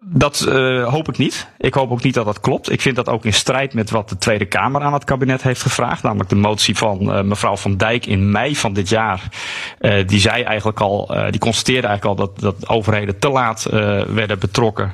[0.05, 1.48] Dat uh, hoop ik niet.
[1.59, 2.70] Ik hoop ook niet dat dat klopt.
[2.70, 5.62] Ik vind dat ook in strijd met wat de Tweede Kamer aan het kabinet heeft
[5.62, 6.03] gevraagd.
[6.03, 9.22] Namelijk de motie van uh, mevrouw Van Dijk in mei van dit jaar.
[9.81, 13.66] Uh, die zei eigenlijk al, die constateerde eigenlijk al dat, dat overheden te laat
[14.09, 14.92] werden betrokken.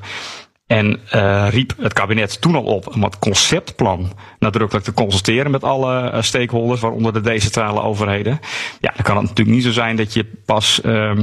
[0.66, 5.64] En uh, riep het kabinet toen al op om het conceptplan nadrukkelijk te consulteren met
[5.64, 8.40] alle uh, stakeholders, waaronder de decentrale overheden.
[8.81, 11.18] Ja, dan kan het natuurlijk niet zo zijn dat je pas uh,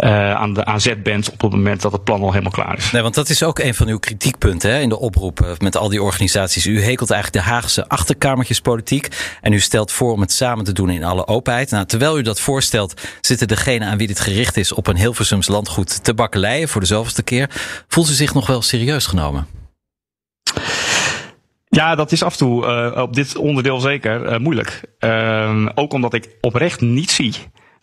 [0.00, 2.76] uh, aan de aan zet bent op het moment dat het plan al helemaal klaar
[2.76, 2.90] is.
[2.90, 5.88] Nee, want dat is ook een van uw kritiekpunten hè, in de oproep met al
[5.88, 6.66] die organisaties.
[6.66, 9.08] U hekelt eigenlijk de Haagse achterkamertjespolitiek
[9.40, 11.70] en u stelt voor om het samen te doen in alle openheid.
[11.70, 15.48] Nou, terwijl u dat voorstelt, zitten degenen aan wie dit gericht is op een Hilversums
[15.48, 17.50] landgoed te bakkeleien voor de zoveelste keer.
[17.88, 19.46] Voelt u zich nog wel serieus genomen?
[21.68, 24.80] Ja, dat is af en toe uh, op dit onderdeel zeker uh, moeilijk.
[25.00, 27.34] Uh, ook omdat ik oprecht niet zie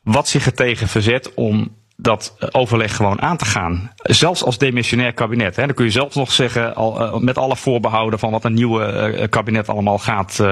[0.08, 3.91] wat zich er tegen verzet om dat overleg gewoon aan te gaan.
[3.96, 5.56] Zelfs als demissionair kabinet.
[5.56, 8.54] Hè, dan kun je zelfs nog zeggen, al, uh, met alle voorbehouden van wat een
[8.54, 10.43] nieuwe uh, kabinet allemaal gaat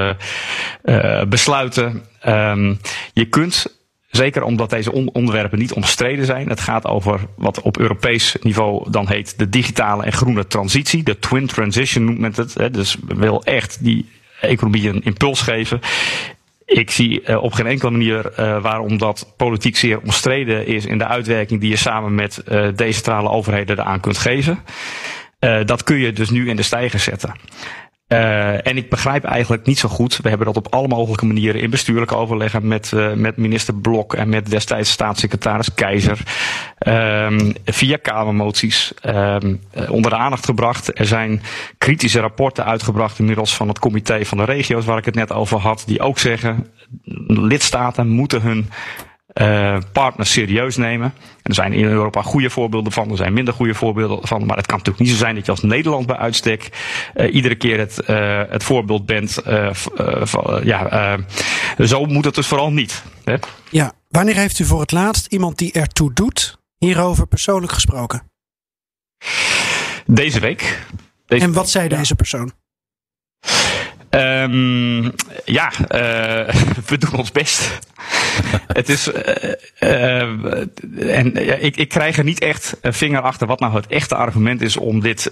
[1.28, 2.04] besluiten.
[2.26, 2.80] Um,
[3.14, 3.76] je kunt
[4.16, 6.50] Zeker omdat deze on onderwerpen niet omstreden zijn.
[6.50, 11.04] Het gaat over wat op Europees niveau dan heet de digitale en groene transitie.
[11.04, 12.54] De twin transition noemt men het.
[12.54, 12.72] Hè.
[12.72, 14.10] Dus wil echt die
[14.42, 15.80] economie een impuls geven.
[16.66, 20.98] Ik zie uh, op geen enkele manier uh, waarom dat politiek zeer omstreden is in
[20.98, 24.60] de uitwerking die je samen met uh, decentrale overheden eraan kunt geven.
[25.66, 27.36] dat kun je dus nu in de stijger zetten.
[28.08, 30.18] Uh, en ik begrijp eigenlijk niet zo goed.
[30.18, 34.14] We hebben dat op alle mogelijke manieren in bestuurlijke overleggen met, uh, met minister Blok
[34.14, 36.20] en met destijds staatssecretaris Keizer.
[36.88, 41.00] Um, via Kamermoties um, onder de aandacht gebracht.
[41.00, 41.42] Er zijn
[41.78, 45.60] kritische rapporten uitgebracht inmiddels van het comité van de regio's waar ik het net over
[45.60, 45.84] had.
[45.86, 46.68] Die ook zeggen
[47.28, 48.70] lidstaten moeten hun
[49.42, 51.14] uh, partners serieus nemen.
[51.18, 54.46] En er zijn in Europa goede voorbeelden van, er zijn minder goede voorbeelden van.
[54.46, 56.70] Maar het kan natuurlijk niet zo zijn dat je als Nederland bij uitstek
[57.16, 59.42] uh, iedere keer het, uh, het voorbeeld bent.
[60.64, 61.18] ja,
[61.80, 63.04] zo moet het dus vooral niet.
[63.24, 63.36] Hè?
[63.70, 68.32] Ja, wanneer heeft u voor het laatst iemand die ertoe doet hierover persoonlijk gesproken?
[70.06, 70.86] Deze week.
[71.26, 72.52] Deze en wat zei deze persoon?
[74.16, 75.14] Um,
[75.46, 76.54] ja, uh,
[76.90, 77.80] we doen ons best.
[78.68, 79.12] het is.
[79.80, 80.22] Uh,
[81.20, 84.16] en ja, ik, ik krijg er niet echt een vinger achter wat nou het echte
[84.16, 85.32] argument is om dit,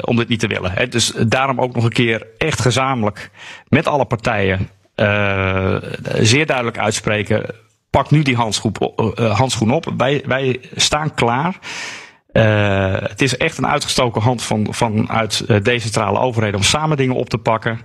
[0.00, 0.72] om dit niet te willen.
[0.72, 0.88] Hè.
[0.88, 3.30] Dus daarom ook nog een keer echt gezamenlijk
[3.68, 4.68] met alle partijen
[6.18, 7.46] zeer duidelijk uitspreken.
[7.90, 8.74] Pak nu die handschoen,
[9.14, 9.92] handschoen op.
[9.96, 11.58] Wij, wij staan klaar.
[12.38, 17.14] Uh, het is echt een uitgestoken hand van, vanuit uh, decentrale overheden om samen dingen
[17.14, 17.80] op te pakken.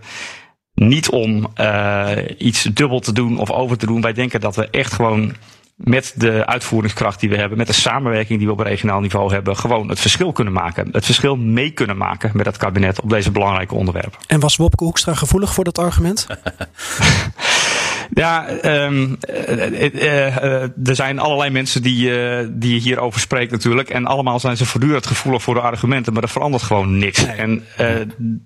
[0.73, 4.01] Niet om uh, iets dubbel te doen of over te doen.
[4.01, 5.33] Wij denken dat we echt gewoon
[5.75, 9.57] met de uitvoeringskracht die we hebben, met de samenwerking die we op regionaal niveau hebben,
[9.57, 10.89] gewoon het verschil kunnen maken.
[10.91, 14.19] Het verschil mee kunnen maken met het kabinet op deze belangrijke onderwerpen.
[14.27, 16.27] En was Wopke Hoekstra gevoelig voor dat argument?
[18.13, 18.49] Ja,
[18.85, 23.89] um, uh, uh, er zijn allerlei mensen die, uh, die hierover spreken natuurlijk.
[23.89, 27.25] En allemaal zijn ze voortdurend gevoelig voor de argumenten, maar er verandert gewoon niks.
[27.25, 27.63] En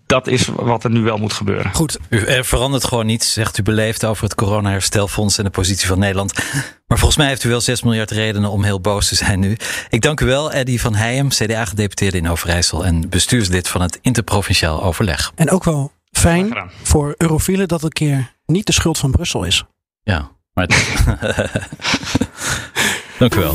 [0.05, 1.73] dat is wat er nu wel moet gebeuren.
[1.73, 1.97] Goed.
[2.09, 5.99] U, er verandert gewoon niets, zegt u beleefd over het corona-herstelfonds en de positie van
[5.99, 6.33] Nederland.
[6.87, 9.57] Maar volgens mij heeft u wel 6 miljard redenen om heel boos te zijn nu.
[9.89, 14.83] Ik dank u wel, Eddy van Heijem, CDA-gedeputeerde in Overijssel en bestuurslid van het Interprovinciaal
[14.83, 15.31] Overleg.
[15.35, 19.63] En ook wel fijn voor eurofielen dat een keer niet de schuld van Brussel is.
[20.03, 20.67] Ja, maar.
[23.19, 23.53] Dank u wel.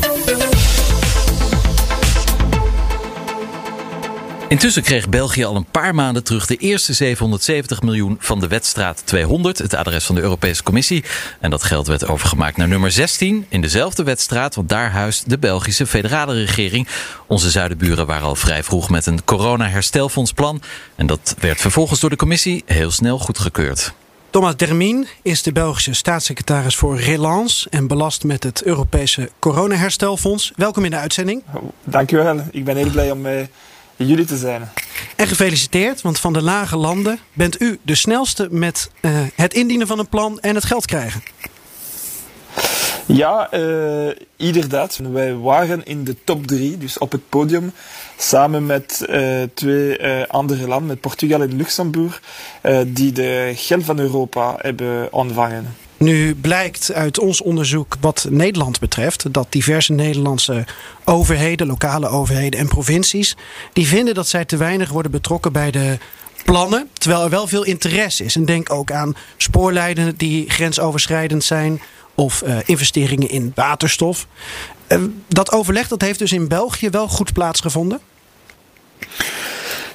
[4.53, 9.01] Intussen kreeg België al een paar maanden terug de eerste 770 miljoen van de wetstraat
[9.05, 11.03] 200, het adres van de Europese Commissie.
[11.39, 15.37] En dat geld werd overgemaakt naar nummer 16 in dezelfde wetstraat, want daar huist de
[15.37, 16.87] Belgische federale regering.
[17.27, 20.61] Onze zuidenburen waren al vrij vroeg met een corona-herstelfondsplan.
[20.95, 23.93] En dat werd vervolgens door de Commissie heel snel goedgekeurd.
[24.33, 30.51] Thomas Dermien is de Belgische staatssecretaris voor Relance en belast met het Europese coronaherstelfonds.
[30.55, 31.43] Welkom in de uitzending.
[31.83, 32.43] Dankjewel.
[32.51, 33.49] Ik ben heel blij om bij
[33.95, 34.69] jullie te zijn.
[35.15, 39.87] En gefeliciteerd, want van de lage landen bent u de snelste met uh, het indienen
[39.87, 41.23] van een plan en het geld krijgen.
[43.05, 44.99] Ja, uh, inderdaad.
[45.11, 47.71] Wij waren in de top drie, dus op het podium,
[48.17, 52.21] samen met uh, twee uh, andere landen, met Portugal en Luxemburg,
[52.87, 55.75] die de geld van Europa hebben ontvangen.
[55.97, 60.65] Nu blijkt uit ons onderzoek wat Nederland betreft dat diverse Nederlandse
[61.03, 63.35] overheden, lokale overheden en provincies,
[63.73, 65.97] die vinden dat zij te weinig worden betrokken bij de
[66.45, 68.35] plannen, terwijl er wel veel interesse is.
[68.35, 71.81] En denk ook aan spoorlijnen die grensoverschrijdend zijn
[72.15, 74.27] of uh, investeringen in waterstof.
[74.87, 77.99] Uh, dat overleg dat heeft dus in België wel goed plaatsgevonden?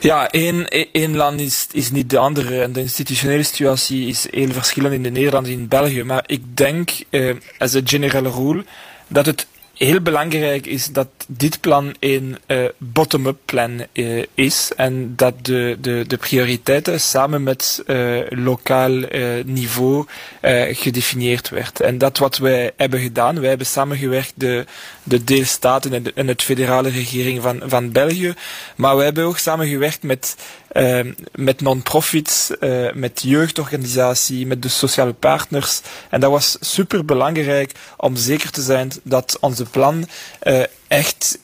[0.00, 2.62] Ja, één, land is, is niet de andere.
[2.62, 6.02] En de institutionele situatie is heel verschillend in de Nederlanden en in België.
[6.02, 8.64] Maar ik denk, uh, as a general rule,
[9.08, 9.46] dat het
[9.78, 15.76] heel belangrijk is dat dit plan een uh, bottom-up plan uh, is en dat de,
[15.80, 19.00] de, de prioriteiten samen met uh, lokaal
[19.44, 20.06] niveau
[20.72, 21.80] gedefinieerd werd.
[21.80, 24.64] En dat wat wij hebben gedaan, wij hebben samengewerkt, de,
[25.02, 28.34] de deelstaten en, de, en het federale regering van, van België,
[28.76, 30.36] maar wij hebben ook samengewerkt met
[30.78, 35.80] uh, met non-profits, uh, met jeugdorganisatie, met de sociale partners.
[36.10, 40.08] En dat was super belangrijk om zeker te zijn dat onze plan
[40.42, 41.38] uh, echt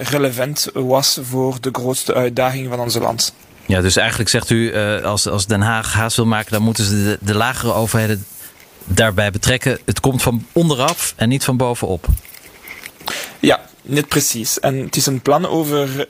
[0.00, 3.34] relevant was voor de grootste uitdagingen van ons land.
[3.66, 6.94] Ja, dus eigenlijk zegt u, als, als Den Haag haast wil maken, dan moeten ze
[7.04, 8.24] de, de lagere overheden
[8.84, 9.78] daarbij betrekken.
[9.84, 12.06] Het komt van onderaf en niet van bovenop.
[13.40, 14.60] Ja, Net precies.
[14.60, 16.04] En het is een plan over uh,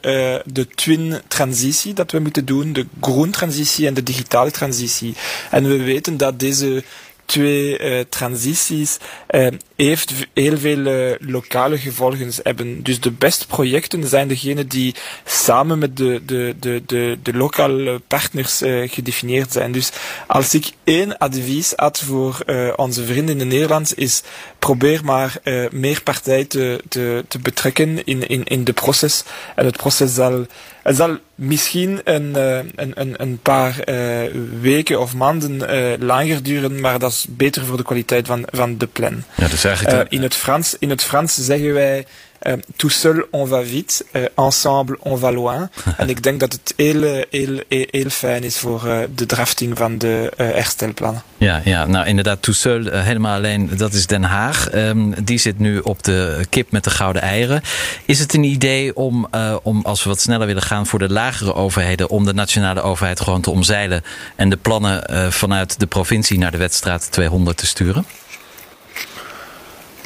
[0.45, 5.15] de twin-transitie dat we moeten doen, de groen-transitie en de digitale transitie.
[5.51, 6.85] En we weten dat deze
[7.27, 8.97] twee uh, transities
[9.31, 12.83] uh, heeft heel veel uh, lokale gevolgen hebben.
[12.83, 18.01] Dus de beste projecten zijn degene die samen met de, de, de, de, de lokale
[18.07, 19.73] partners gedefinieerd zijn.
[19.73, 19.91] Dus
[20.27, 22.45] als ik één advies had voor
[22.77, 24.23] onze vrienden in Nederland is
[24.59, 29.25] probeer maar meer partijen te, te, te betrekken in, in, in de proces.
[29.55, 30.47] En het proces zal
[30.85, 36.99] zal misschien een, een, een, een paar uh, weken of maanden uh, langer duren, maar
[36.99, 39.25] dat is beter voor de kwaliteit van, van de plan.
[39.37, 40.13] Ja, dus eigenlijk...
[40.13, 42.07] In, het Frans, in het Frans zeggen wij
[42.43, 45.71] uh, tout seul on va vite, uh, ensemble on va loin.
[45.97, 49.79] en ik denk dat het heel, heel, heel, heel fijn is voor uh, de drafting
[49.79, 51.23] van de herstelplannen.
[51.39, 54.75] Ja, ja, nou inderdaad, tout seul, helemaal alleen, dat is Den Haag.
[54.75, 57.63] Um, die zit nu op de kip met de gouden eieren.
[58.05, 59.29] Is het een idee om,
[59.63, 63.21] om, als we wat sneller willen gaan voor de lagere overheden, om de nationale overheid
[63.21, 64.03] gewoon te omzeilen
[64.37, 68.05] en de plannen vanuit de provincie naar de wedstraat 200 te sturen?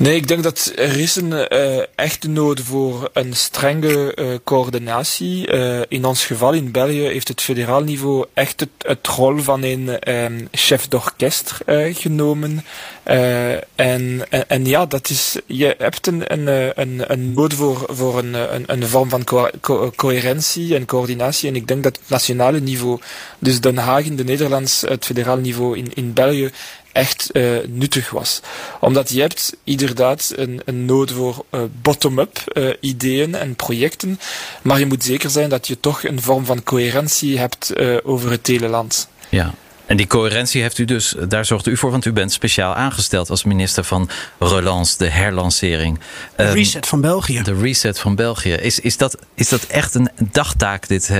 [0.00, 5.52] Nee, ik denk dat er is een uh, echte nood voor een strenge uh, coördinatie.
[5.52, 9.62] Uh, in ons geval in België heeft het federaal niveau echt het, het rol van
[9.62, 12.64] een um, chef d'orchestre genomen.
[13.02, 16.46] en, en, en, ja, dat is, je hebt een, een,
[16.80, 19.24] een, een nood voor, voor een, een, een vorm van
[19.60, 21.48] co coherentie en coördinatie.
[21.48, 23.00] En ik denk dat het nationale niveau,
[23.38, 26.50] dus Den Haag in de Nederlands, het federaal niveau in, in België,
[26.92, 28.40] echt uh, nuttig was.
[28.81, 34.20] Omdat je hebt inderdaad een, een nood voor uh, bottom-up uh, ideeën en projecten,
[34.62, 37.72] maar je moet zeker zijn dat je toch een vorm van coherentie hebt
[38.05, 39.09] over het hele land.
[39.29, 39.55] Ja.
[39.87, 43.31] En die coherentie heeft u dus, daar zorgt u voor, want u bent speciaal aangesteld
[43.31, 46.00] als minister van Relance, de herlancering.
[46.37, 47.42] De um, reset van België.
[47.42, 48.53] De reset van België.
[48.53, 51.11] Is, is, dat, is dat echt een dagtaak, dit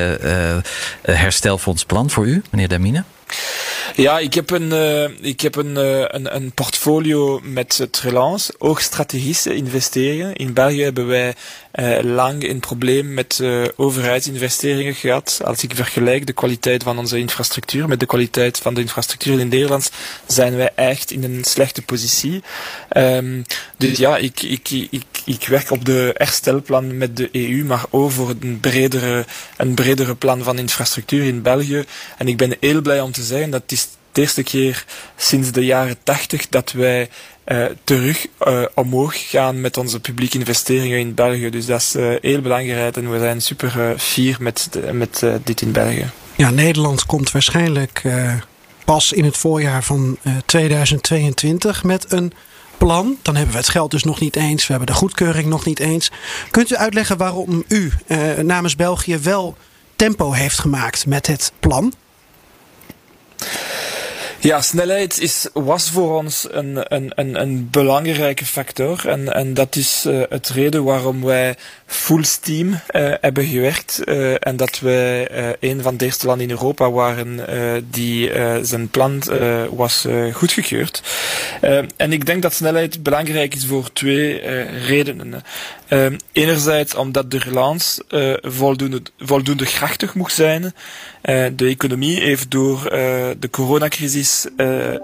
[1.03, 3.05] herstelfondsplan voor u, meneer Damine?
[3.96, 8.05] Ja, ik heb een, uh, ik heb een, uh, een, een, portfolio met het
[8.59, 10.35] ook strategische investeringen.
[10.35, 11.35] In België hebben wij
[11.74, 13.42] uh, lang een probleem met
[13.76, 15.40] overheidsinvesteringen gehad.
[15.44, 19.48] Als ik vergelijk de kwaliteit van onze infrastructuur met de kwaliteit van de infrastructuur in
[19.48, 19.90] Nederland,
[20.26, 22.42] zijn wij echt in een slechte positie.
[22.96, 23.44] Um,
[23.76, 28.11] dus ja, ik, ik, ik, ik werk op de herstelplan met de EU, maar ook
[28.11, 29.24] voor een bredere,
[29.57, 31.85] een bredere plan van infrastructuur in België.
[32.18, 33.62] En ik ben heel blij om te zeggen dat
[34.12, 34.85] de eerste keer
[35.16, 37.09] sinds de jaren tachtig dat wij
[37.46, 41.51] uh, terug uh, omhoog gaan met onze publieke investeringen in België.
[41.51, 45.73] Dus dat is uh, heel belangrijk en we zijn super fier met, met dit in
[45.73, 46.11] België.
[46.37, 48.03] Ja, Nederland komt waarschijnlijk
[48.85, 52.33] pas in het voorjaar van 2022 met een
[52.79, 53.16] plan.
[53.23, 54.66] Dan hebben we het geld dus nog niet eens.
[54.66, 56.11] We hebben de goedkeuring nog niet eens.
[56.51, 57.92] Kunt u uitleggen waarom u
[58.42, 59.57] namens België wel
[59.96, 61.92] tempo heeft gemaakt met het plan?
[64.42, 69.09] Ja, snelheid is, was voor ons een, een, een, een belangrijke factor.
[69.09, 72.79] En, en dat is uh, het reden waarom wij full steam uh,
[73.20, 74.00] hebben gewerkt.
[74.05, 75.29] Uh, en dat wij
[75.61, 77.40] een van de eerste landen in Europa waren
[77.90, 78.31] die
[78.62, 79.22] zijn plan
[79.70, 81.03] was goedgekeurd.
[81.96, 84.38] en ik denk dat snelheid belangrijk is voor twee
[84.87, 85.42] redenen.
[86.33, 88.05] enerzijds omdat de relance
[88.42, 90.74] voldoende, voldoende krachtig moet zijn.
[91.57, 92.83] de economie heeft door
[93.38, 94.30] de coronacrisis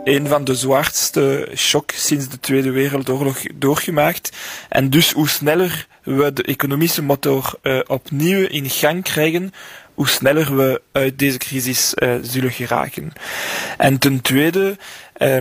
[0.04, 4.36] een van de zwaarste shock sinds de Tweede Wereldoorlog doorgemaakt.
[4.68, 9.52] En dus hoe sneller we de economische motor uh, opnieuw in gang krijgen,
[9.94, 13.12] hoe sneller we uit deze crisis uh, zullen geraken.
[13.78, 14.76] En ten tweede,
[15.18, 15.36] uh,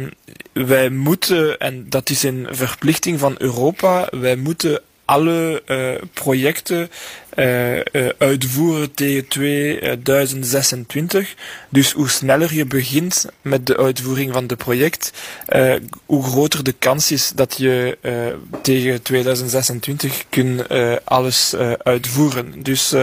[0.53, 6.89] wij moeten, en dat is een verplichting van Europa, wij moeten alle uh, projecten
[7.35, 7.81] uh, uh,
[8.17, 11.33] uitvoeren tegen 2026.
[11.69, 15.11] Dus hoe sneller je begint met de uitvoering van de project,
[16.05, 17.97] hoe groter de kans is dat je
[18.61, 20.67] tegen 2026 kunt
[21.03, 22.63] alles uitvoeren.
[22.63, 22.93] Dus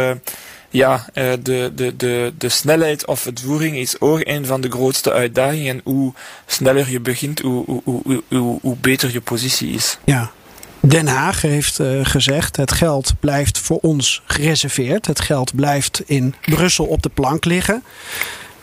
[0.70, 1.06] ja,
[1.42, 5.74] de, de, de, de snelheid of uitvoering is ook een van de grootste uitdagingen.
[5.74, 6.12] En hoe
[6.46, 9.98] sneller je begint, hoe, hoe, hoe, hoe, hoe beter je positie is.
[10.04, 10.30] Ja,
[10.84, 15.06] Den Haag heeft uh, gezegd: het geld blijft voor ons gereserveerd.
[15.06, 17.82] Het geld blijft in Brussel op de plank liggen.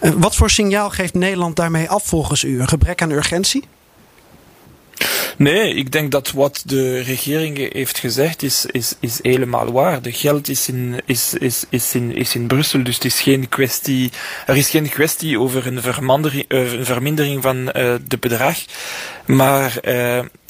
[0.02, 2.60] Uh, wat voor signaal geeft Nederland daarmee af volgens u?
[2.60, 3.64] Een gebrek aan urgentie?
[5.38, 10.02] Nee, ik denk dat wat de regering heeft gezegd is, is, is helemaal waar.
[10.02, 13.50] De geld is in, is, is, is, in, is in Brussel, dus het is geen
[13.50, 14.12] kwestie,
[14.46, 17.66] er is geen kwestie over een, vermindering, een vermindering van
[18.08, 18.58] de bedrag.
[19.26, 19.80] Maar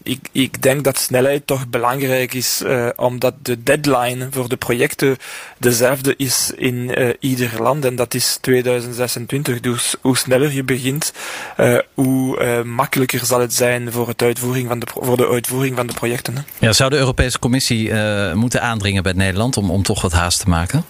[0.09, 5.17] ik, ik denk dat snelheid toch belangrijk is, uh, omdat de deadline voor de projecten
[5.57, 7.85] dezelfde is in uh, ieder land.
[7.85, 9.59] En dat is 2026.
[9.59, 11.13] Dus hoe sneller je begint,
[11.57, 15.93] uh, hoe makkelijker zal het zijn voor, uitvoering van de, voor de uitvoering van de
[15.93, 16.35] projecten.
[16.35, 16.41] Hè?
[16.59, 17.93] Ja, zou de Europese Commissie
[18.33, 20.85] moeten aandringen bij Nederland om, om toch wat haast te maken?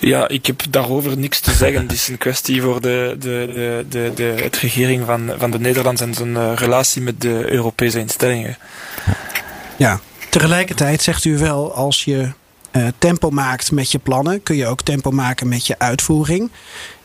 [0.00, 1.82] Ja, ik heb daarover niks te zeggen.
[1.86, 5.58] Het is een kwestie voor de, de, de, de, de het regering van, van de
[5.58, 8.56] Nederlanders en zijn uh, relatie met de Europese instellingen.
[9.76, 12.32] Ja, tegelijkertijd zegt u wel, als je
[12.72, 16.50] uh, tempo maakt met je plannen, kun je ook tempo maken met je uitvoering.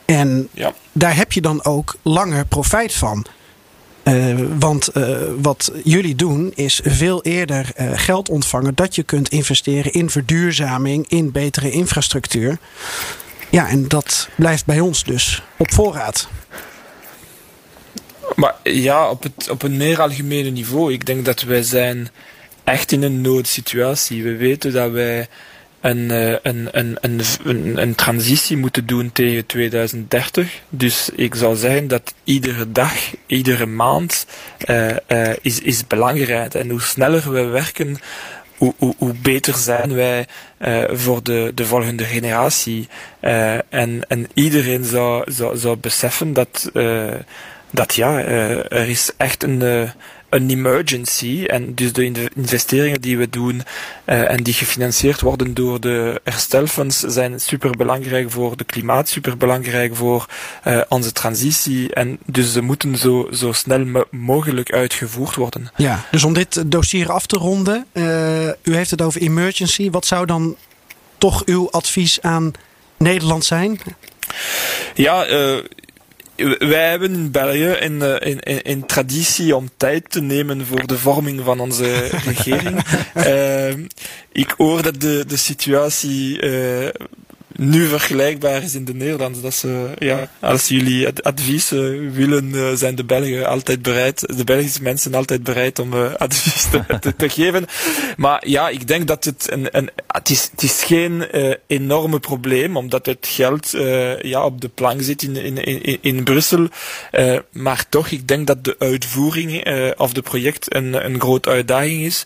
[0.06, 0.74] En ja.
[0.92, 3.26] daar heb je dan ook langer profijt van.
[4.08, 9.30] Uh, want uh, wat jullie doen is veel eerder uh, geld ontvangen dat je kunt
[9.30, 12.58] investeren in verduurzaming, in betere infrastructuur.
[13.50, 16.28] Ja, en dat blijft bij ons dus op voorraad.
[18.36, 20.94] Maar ja, op, het, op een meer algemene niveau.
[20.94, 22.10] Ik denk dat wij zijn
[22.64, 24.24] echt in een noodsituatie.
[24.24, 25.28] We weten dat wij
[25.86, 30.62] een, een, een, een, een, een transitie moeten doen tegen 2030.
[30.70, 32.94] Dus ik zou zeggen dat iedere dag,
[33.26, 34.28] iedere maand
[34.66, 36.54] uh, uh, is, is belangrijk.
[36.54, 37.98] En hoe sneller we werken,
[38.58, 40.28] hoe, hoe, beter zijn wij
[40.92, 42.88] voor de, de volgende generatie.
[43.20, 46.72] en, en iedereen zou, zou, zou beseffen dat,
[47.72, 48.20] dat ja,
[48.70, 49.92] er is echt een
[50.36, 51.44] een emergency.
[51.48, 53.62] En dus de investeringen die we doen
[54.06, 60.26] uh, en die gefinancierd worden door de herstelfonds zijn superbelangrijk voor de klimaat, superbelangrijk voor
[60.68, 61.94] uh, onze transitie.
[61.94, 65.72] En dus ze moeten zo, zo snel mogelijk uitgevoerd worden.
[65.76, 69.90] Ja, dus om dit dossier af te ronden, uh, u heeft het over emergency.
[69.90, 70.56] Wat zou dan
[71.18, 72.52] toch uw advies aan
[72.98, 73.80] Nederland zijn?
[74.94, 75.58] Ja, uh,
[76.60, 80.98] wij hebben in België een, een, een, een, traditie om tijd te nemen voor de
[80.98, 82.86] vorming van onze regering.
[83.16, 83.70] uh,
[84.44, 86.88] ik hoor dat de, de situatie uh,
[87.58, 89.42] nu vergelijkbaar is in de Nederlands.
[89.42, 94.44] Dat ze, ja, als jullie advies uh, willen, uh, zijn de Belgen altijd bereid, de
[94.44, 97.66] Belgische mensen altijd bereid om uh, advies te, te, te, geven.
[98.18, 101.26] Maar ja, ik denk dat het een, een het is, het is geen
[101.68, 103.70] enorme probleem, omdat het geld
[104.22, 106.68] ja, op de plank zit in, in, in, in Brussel.
[107.52, 112.26] maar toch, ik denk dat de uitvoering of de project een, een grote uitdaging is.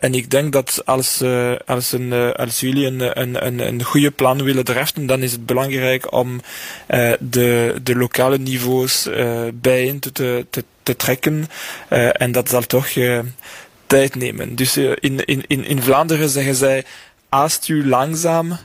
[0.00, 1.22] en ik denk dat als,
[1.66, 5.46] als, een, als jullie een, een, een, een goede plan willen draften, dan is het
[5.46, 6.40] belangrijk om
[6.90, 10.46] uh, de, de lokale niveaus uh, bijeen te,
[10.82, 11.46] te, trekken.
[11.90, 12.88] Uh, en dat zal toch
[13.86, 14.54] tijd nemen.
[14.54, 16.84] Dus in, in, in Vlaanderen zeggen zij
[17.28, 18.58] haast u langzaam.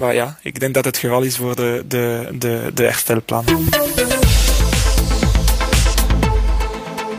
[0.00, 2.28] maar ja, ik denk dat het geval is voor de, de,
[2.74, 4.13] de.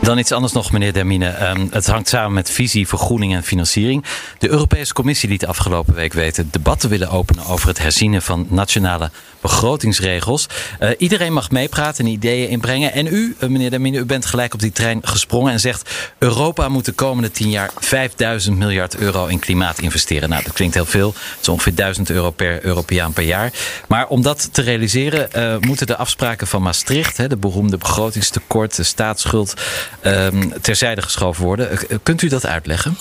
[0.06, 1.48] Dan iets anders nog, meneer Dermine.
[1.48, 4.04] Um, het hangt samen met visie, vergroening en financiering.
[4.38, 8.46] De Europese Commissie liet afgelopen week weten debat te willen openen over het herzien van
[8.48, 9.10] nationale
[9.40, 10.46] begrotingsregels.
[10.80, 12.92] Uh, iedereen mag meepraten en ideeën inbrengen.
[12.92, 16.68] En u, uh, meneer Dermine, u bent gelijk op die trein gesprongen en zegt: Europa
[16.68, 20.28] moet de komende tien jaar 5000 miljard euro in klimaat investeren.
[20.28, 21.14] Nou, dat klinkt heel veel.
[21.16, 23.52] Het is ongeveer 1000 euro per Europeaan per jaar.
[23.88, 28.76] Maar om dat te realiseren, uh, moeten de afspraken van Maastricht, hè, de beroemde begrotingstekort,
[28.76, 29.54] de staatsschuld,
[30.02, 31.78] um, terzijde geschoven worden.
[32.02, 32.96] kunt u dat uitleggen?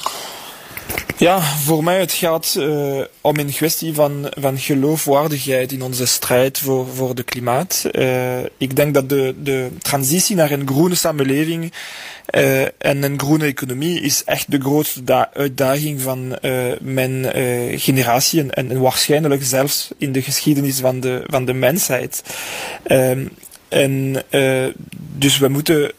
[1.17, 6.57] Ja, voor mij het gaat uh, om een kwestie van, van geloofwaardigheid in onze strijd
[6.59, 7.85] voor, voor de klimaat.
[7.91, 11.73] Uh, ik denk dat de, de transitie naar een groene samenleving
[12.35, 16.37] uh, en een groene economie is echt de grootste uitdaging van
[16.81, 17.25] mijn
[17.79, 22.23] generatie en, en, waarschijnlijk zelfs in de geschiedenis van de, van de mensheid.
[22.83, 23.25] Ehm,
[23.69, 24.23] en
[25.17, 25.91] dus we moeten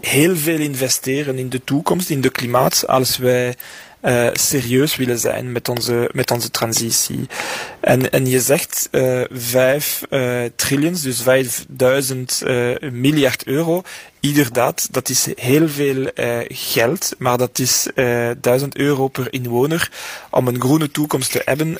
[0.00, 3.54] heel veel investeren in de toekomst, in de klimaat, als wij
[4.02, 7.26] uh, serieus willen zijn met onze, met onze transitie.
[7.80, 12.42] En, en je zegt uh, vijf uh, trillions, dus vijfduizend
[12.92, 13.82] miljard euro.
[14.20, 16.10] Inderdaad, dat is heel veel
[16.48, 17.88] geld, maar dat is
[18.40, 19.90] duizend euro per inwoner
[20.30, 21.78] om een groene toekomst te hebben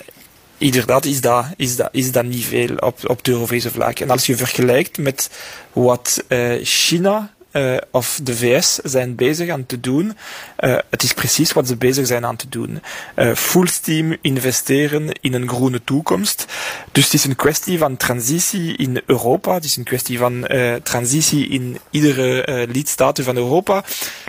[0.59, 3.99] inderdaad is dat, is dat, is dat niet veel op, op de Europese vlak.
[3.99, 5.31] En als je vergelijkt met
[5.73, 6.25] wat
[6.63, 10.17] China uh, of de VS zijn bezig aan te doen.
[10.61, 12.83] Uh, het is precies wat ze bezig zijn aan te doen.
[13.17, 16.47] Uh, full steam investeren in een groene toekomst.
[16.93, 19.55] Dus het is een kwestie van transitie in Europa.
[19.55, 20.49] Het is een kwestie van
[20.83, 23.85] transitie in iedere lidstaat van Europa.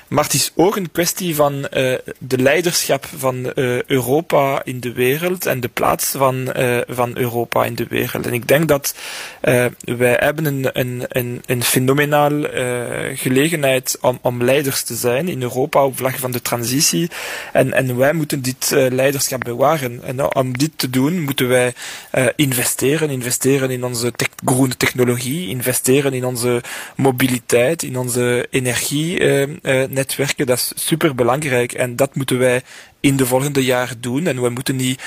[0.07, 1.61] Maar het is ook een kwestie van
[2.17, 3.51] de leiderschap van
[3.87, 6.49] Europa in de wereld en de plaats van,
[6.87, 8.25] van Europa in de wereld.
[8.25, 8.95] En ik denk dat
[9.79, 12.43] wij hebben een, een, een, een fenomenaal
[13.15, 17.09] gelegenheid om, om leiders te zijn in Europa op vlak van de transitie.
[17.53, 20.03] En, en wij moeten dit leiderschap bewaren.
[20.03, 21.73] En om dit te doen moeten wij
[22.35, 23.09] investeren.
[23.09, 26.61] Investeren in onze te groene technologie, investeren in onze
[26.95, 29.19] mobiliteit, in onze energie
[29.89, 31.73] netwerken, dat is super belangrijk.
[31.73, 32.61] En dat moeten wij
[32.99, 34.27] in de volgende jaren doen.
[34.27, 35.01] En we moeten niet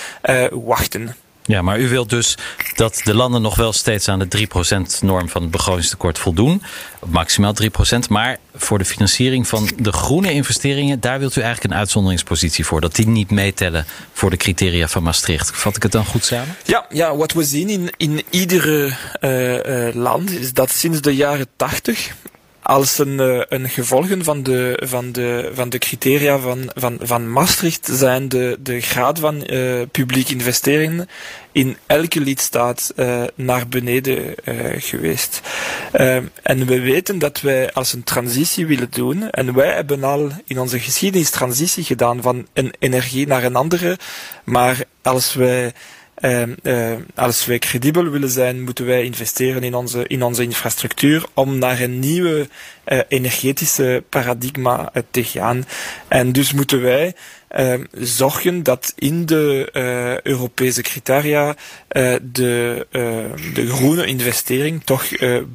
[0.51, 1.17] wachten.
[1.47, 2.37] Ja, maar u wilt dus
[2.75, 6.63] dat de landen nog wel steeds aan de 3%-norm van het begrotingstekort voldoen.
[7.07, 7.69] Maximaal 3%.
[8.09, 12.81] Maar voor de financiering van de groene investeringen, daar wilt u eigenlijk een uitzonderingspositie voor.
[12.81, 15.51] Dat die niet meetellen voor de criteria van Maastricht.
[15.57, 16.57] Vat ik het dan goed samen?
[16.65, 21.47] Ja, ja wat we zien in, in iedere uh, land is dat sinds de jaren
[21.57, 22.15] 80
[22.65, 27.33] als een, uh, een gevolgen van de, van de, van de criteria van, van, van
[27.33, 31.09] Maastricht zijn de, de graad van uh, publieke investeringen
[31.53, 34.35] in elke lidstaat uh, naar beneden
[34.79, 35.41] geweest.
[36.43, 40.59] en we weten dat wij als een transitie willen doen, en wij hebben al in
[40.59, 43.99] onze geschiedenis transitie gedaan van een energie naar een andere,
[44.45, 45.71] maar als wij uh,
[47.15, 51.81] als wij credibel willen zijn, moeten wij investeren in onze, in onze infrastructuur om naar
[51.81, 52.49] een nieuwe
[52.87, 55.65] uh, energetische paradigma te gaan.
[56.09, 57.15] En dus moeten wij
[57.93, 62.87] zorgen dat in de uh, Europese criteria uh, de,
[63.55, 65.05] de groene investering toch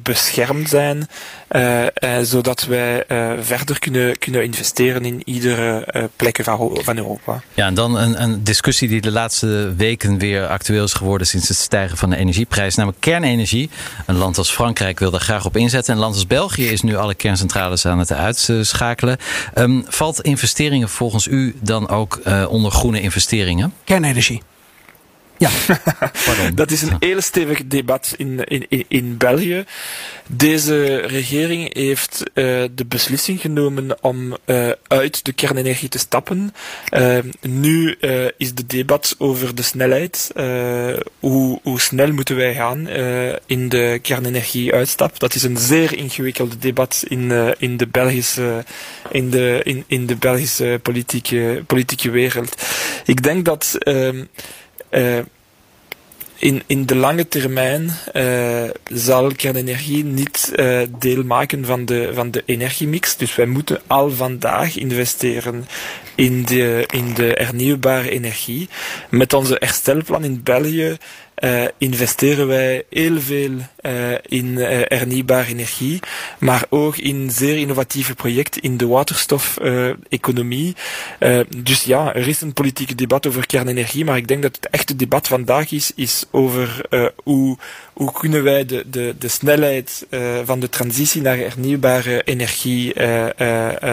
[0.02, 1.08] beschermd zijn,
[2.22, 3.04] zodat wij
[3.40, 5.86] verder kunnen, kunnen investeren in iedere
[6.16, 7.42] plek van, van Europa.
[7.54, 11.48] Ja, en dan een, een discussie die de laatste weken weer actueel is geworden sinds
[11.48, 13.70] het stijgen van de energieprijs, namelijk kernenergie.
[14.06, 15.88] Een land als Frankrijk wil daar graag op inzetten.
[15.92, 19.16] En een land als België is nu alle kerncentrales aan het uitschakelen.
[19.54, 23.72] Um, valt investeringen volgens u dan ook uh, onder groene investeringen?
[23.84, 24.42] Kernenergie.
[25.40, 25.50] Ja,
[26.54, 29.64] dat is een heel stevig debat in, in, in België.
[30.26, 36.54] Deze regering heeft uh, de beslissing genomen om uh, uit de kernenergie te stappen.
[36.90, 37.96] Uh, nu
[38.36, 40.30] is de debat over de snelheid.
[41.18, 42.88] hoe, hoe snel moeten wij gaan
[43.46, 45.18] in de kernenergie-uitstap?
[45.18, 48.64] Dat is een zeer ingewikkelde debat in, in de Belgische,
[49.10, 52.62] in de, in, in de Belgische politieke, politieke wereld.
[53.04, 53.78] Ik denk dat
[54.90, 55.18] uh,
[56.40, 62.30] in, in de lange termijn uh, zal kernenergie niet uh, deel maken van de, van
[62.30, 63.16] de energiemix.
[63.16, 65.64] Dus wij moeten al vandaag investeren
[66.14, 68.68] in de, in de hernieuwbare energie.
[69.10, 70.96] Met onze herstelplan in België
[71.40, 73.50] uh, investeren wij heel veel
[73.82, 76.00] uh, in uh, hernieuwbare energie,
[76.38, 80.76] maar ook in zeer innovatieve projecten in de waterstof-economie.
[81.56, 84.96] dus ja, er is een politieke debat over kernenergie, maar ik denk dat het echte
[84.96, 86.80] debat vandaag is, is over
[87.22, 87.58] hoe,
[87.92, 90.06] hoe kunnen wij de, de, de snelheid
[90.44, 92.92] van de transitie naar hernieuwbare energie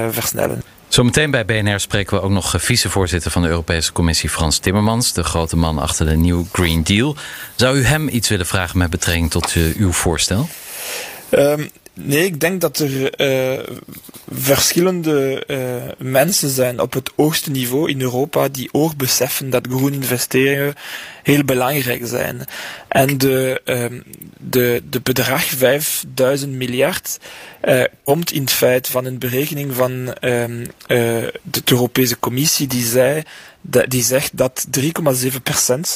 [0.09, 0.76] versnellen.
[0.87, 5.23] Zometeen bij BNR spreken we ook nog vicevoorzitter van de Europese Commissie Frans Timmermans, de
[5.23, 7.15] grote man achter de New Green Deal.
[7.55, 10.49] Zou u hem iets willen vragen met betrekking tot uh, uw voorstel?
[11.31, 11.69] Um,
[11.99, 13.63] nee, ik denk dat er uh,
[14.31, 15.57] verschillende uh,
[15.97, 20.73] mensen zijn op het hoogste niveau in Europa die ook beseffen dat groen investeringen
[21.23, 22.45] heel belangrijk zijn.
[22.87, 24.03] En de, um,
[24.39, 27.19] de, de bedrag 5000 miljard
[27.63, 30.15] uh, komt in feite van een berekening van uh,
[30.87, 33.23] de Europese Commissie die zei
[33.67, 34.89] die zegt dat 3,7%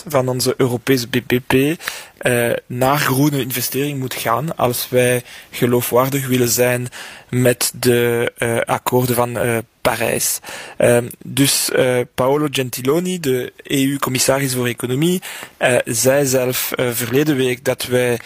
[0.08, 6.88] van onze Europese BBP uh, naar groene investering moet gaan als wij geloofwaardig willen zijn
[7.30, 10.40] met de uh, akkoorden van uh, Parijs.
[10.78, 15.22] Uh, dus uh, Paolo Gentiloni, de EU-commissaris voor Economie,
[15.60, 18.20] uh, zei zelf verleden week dat wij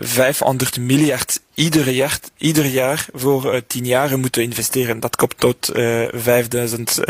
[0.00, 5.00] 500 miljard ieder jaar, ieder jaar voor 10 jaar moeten investeren.
[5.00, 5.70] Dat komt tot
[6.12, 7.00] 5000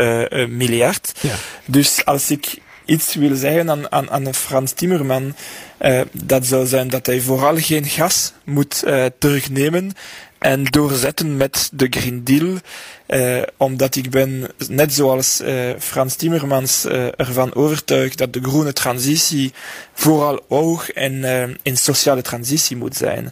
[0.47, 1.11] miljard.
[1.21, 1.35] Ja.
[1.65, 2.57] Dus als ik
[2.89, 5.35] iets wil zeggen aan, aan, aan Frans Timmerman,
[5.81, 9.91] uh, dat zou zijn dat hij vooral geen gas moet uh, terugnemen
[10.39, 12.57] en doorzetten met de Green Deal.
[13.07, 18.73] Uh, omdat ik ben, net zoals uh, Frans Timmermans, uh, ervan overtuigd dat de groene
[18.73, 19.53] transitie
[19.93, 23.31] vooral oog en in sociale transitie moet zijn.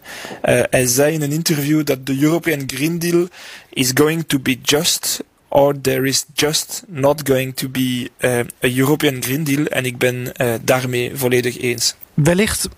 [0.70, 3.28] hij zei in een interview dat de European Green Deal
[3.70, 8.68] is going to be just or there is just not going to be uh, a
[8.76, 9.64] European Green Deal.
[9.64, 10.32] En ik ben
[10.64, 11.94] daarmee volledig eens.
[12.14, 12.68] Wellicht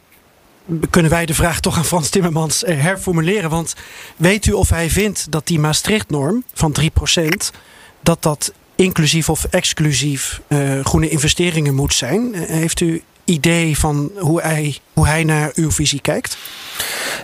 [0.90, 3.50] kunnen wij de vraag toch aan Frans Timmermans eh, herformuleren.
[3.50, 3.74] Want
[4.16, 6.84] weet u of hij vindt dat die Maastricht-norm van 3%...
[8.00, 12.34] dat dat inclusief of exclusief uh, groene investeringen moet zijn?
[12.34, 16.36] Heeft u idee van hoe hij, hoe hij naar uw visie kijkt?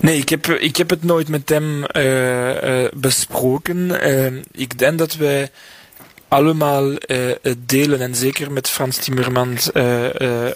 [0.01, 1.84] Nee, ik heb, ik heb het nooit met hem
[2.94, 3.90] besproken.
[4.53, 5.51] Ik denk dat wij
[6.29, 6.93] allemaal
[7.66, 9.72] delen, en zeker met Frans Timmermans,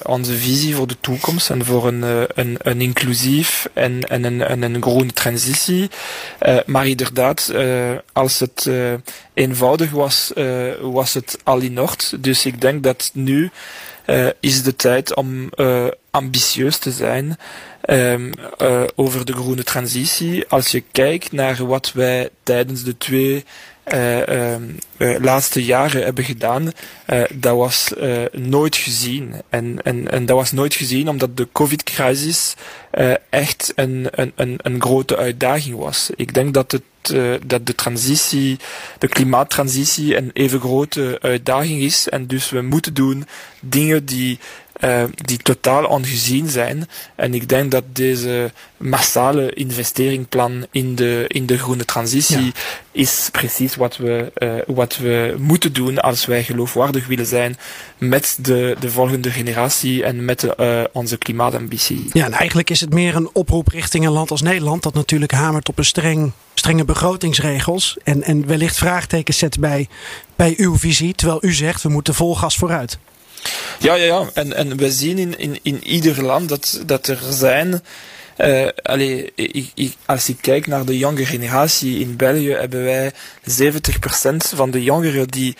[0.02, 2.02] onze visie voor de toekomst en voor een,
[2.34, 5.90] een, een inclusief en, en, een, en een groene transitie.
[6.66, 7.52] maar inderdaad,
[8.12, 8.70] als het
[9.34, 10.32] eenvoudig was,
[10.80, 12.20] was het al in orde.
[12.20, 13.50] Dus ik denk dat nu
[14.40, 15.50] is de tijd om
[16.10, 17.38] ambitieus te zijn
[17.84, 18.14] uh,
[18.94, 20.44] over de groene transitie.
[20.48, 23.44] Als je kijkt naar wat wij tijdens de twee
[25.20, 26.72] laatste jaren hebben gedaan,
[27.34, 27.92] dat was
[28.32, 29.34] nooit gezien.
[29.48, 32.54] En, en, en dat was nooit gezien omdat de COVID-crisis
[33.30, 36.10] echt een, een, een, een grote uitdaging was.
[36.16, 36.82] Ik denk dat het
[37.46, 38.58] dat de transitie,
[38.98, 42.08] de klimaattransitie een even grote uitdaging is.
[42.08, 43.26] En dus we moeten doen
[43.60, 44.38] dingen die
[44.84, 46.88] uh, die totaal ongezien zijn.
[47.14, 52.52] En ik denk dat deze massale investeringplan in de, in de groene transitie ja.
[52.92, 57.56] is precies wat we, uh, wat we moeten doen als wij geloofwaardig willen zijn
[57.98, 62.08] met de, de volgende generatie en met de, uh, onze klimaatambitie.
[62.12, 65.32] Ja, en eigenlijk is het meer een oproep richting een land als Nederland dat natuurlijk
[65.32, 69.88] hamert op een streng, strenge begrotingsregels en, en wellicht vraagtekens zet bij,
[70.36, 72.98] bij uw visie, terwijl u zegt we moeten vol gas vooruit.
[73.78, 74.30] Ja, ja, ja.
[74.34, 77.82] En, en we zien in, in, in ieder land dat, dat er zijn.
[78.38, 83.12] Uh, allee, ik, ik, als ik kijk naar de jonge generatie in België, hebben wij
[83.12, 83.12] 70%
[84.54, 85.56] van de jongeren die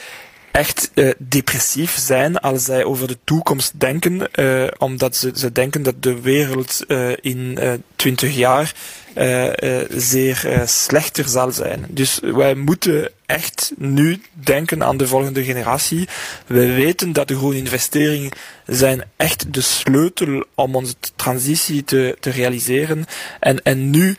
[0.52, 5.82] echt uh, depressief zijn als zij over de toekomst denken, uh, omdat ze, ze denken
[5.82, 7.58] dat de wereld uh, in
[7.96, 8.74] 20 jaar
[9.88, 11.84] zeer slechter zal zijn.
[11.88, 16.08] Dus wij moeten echt nu denken aan de volgende generatie.
[16.46, 18.30] We weten dat de groene investeringen
[18.66, 23.04] zijn echt de sleutel om onze transitie te, te realiseren.
[23.40, 24.16] En, en nu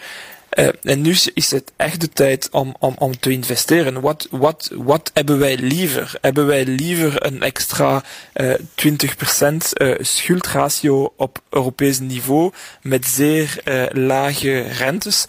[0.58, 4.02] uh, en nu is het echt de tijd om, om, om te investeren.
[4.02, 6.18] Wat, wat, wat hebben wij liever?
[6.22, 8.60] Hebben wij liever een extra uh, 20%
[9.74, 15.26] uh, schuldratio op Europees niveau met zeer uh, lage rentes?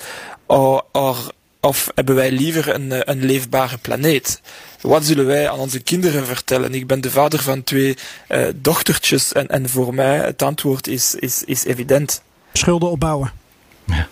[0.47, 4.41] Or, or, of hebben wij liever een, een leefbare planeet?
[4.81, 6.75] Wat zullen wij aan onze kinderen vertellen?
[6.75, 7.97] Ik ben de vader van twee
[8.29, 12.23] uh, dochtertjes en, en voor mij het antwoord is, is, is evident.
[12.53, 13.33] Schulden opbouwen.
[13.87, 14.09] Ja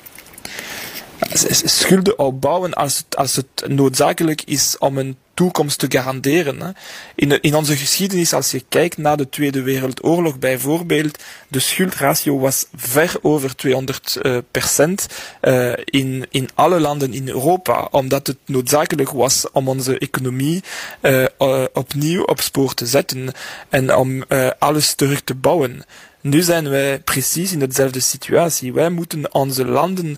[1.64, 6.76] schulden opbouwen als het, als het noodzakelijk is om een toekomst te garanderen.
[7.14, 11.18] In, in onze geschiedenis, als je kijkt naar de Tweede Wereldoorlog bijvoorbeeld,
[11.49, 15.07] de schuldratio was ver over 200 uh, procent
[15.43, 20.62] uh, in, in alle landen in Europa, omdat het noodzakelijk was om onze economie
[21.03, 21.24] uh,
[21.72, 23.32] opnieuw op spoor te zetten
[23.68, 24.24] en om
[24.59, 25.84] alles terug te bouwen.
[26.22, 28.72] Nu zijn wij precies in dezelfde situatie.
[28.72, 30.16] Wij moeten onze landen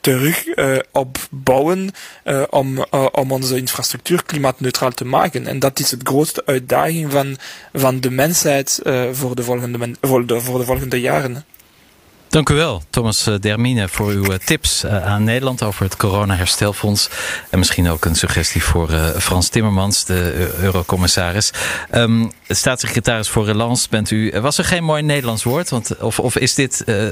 [0.00, 0.44] terug
[0.92, 1.90] opbouwen
[2.50, 5.46] om, om onze infrastructuur klimaatneutraal te maken.
[5.46, 7.36] En dat is het grootste uitdaging van,
[7.72, 8.80] van de mensheid
[9.12, 11.44] voor, de volgende, voor, de, voor de volgende jaren.
[12.32, 15.96] Dank u wel, Thomas eh, Dermine, voor uw eh, tips eh, aan Nederland over het
[15.96, 17.10] corona-herstelfonds.
[17.50, 21.52] En misschien ook een suggestie voor Frans Timmermans, de eurocommissaris.
[21.94, 24.32] Um, staatssecretaris voor Relance bent u.
[24.40, 25.70] Was er geen mooi Nederlands woord?
[25.70, 26.82] Want, of, of is dit.
[26.86, 27.08] Uh,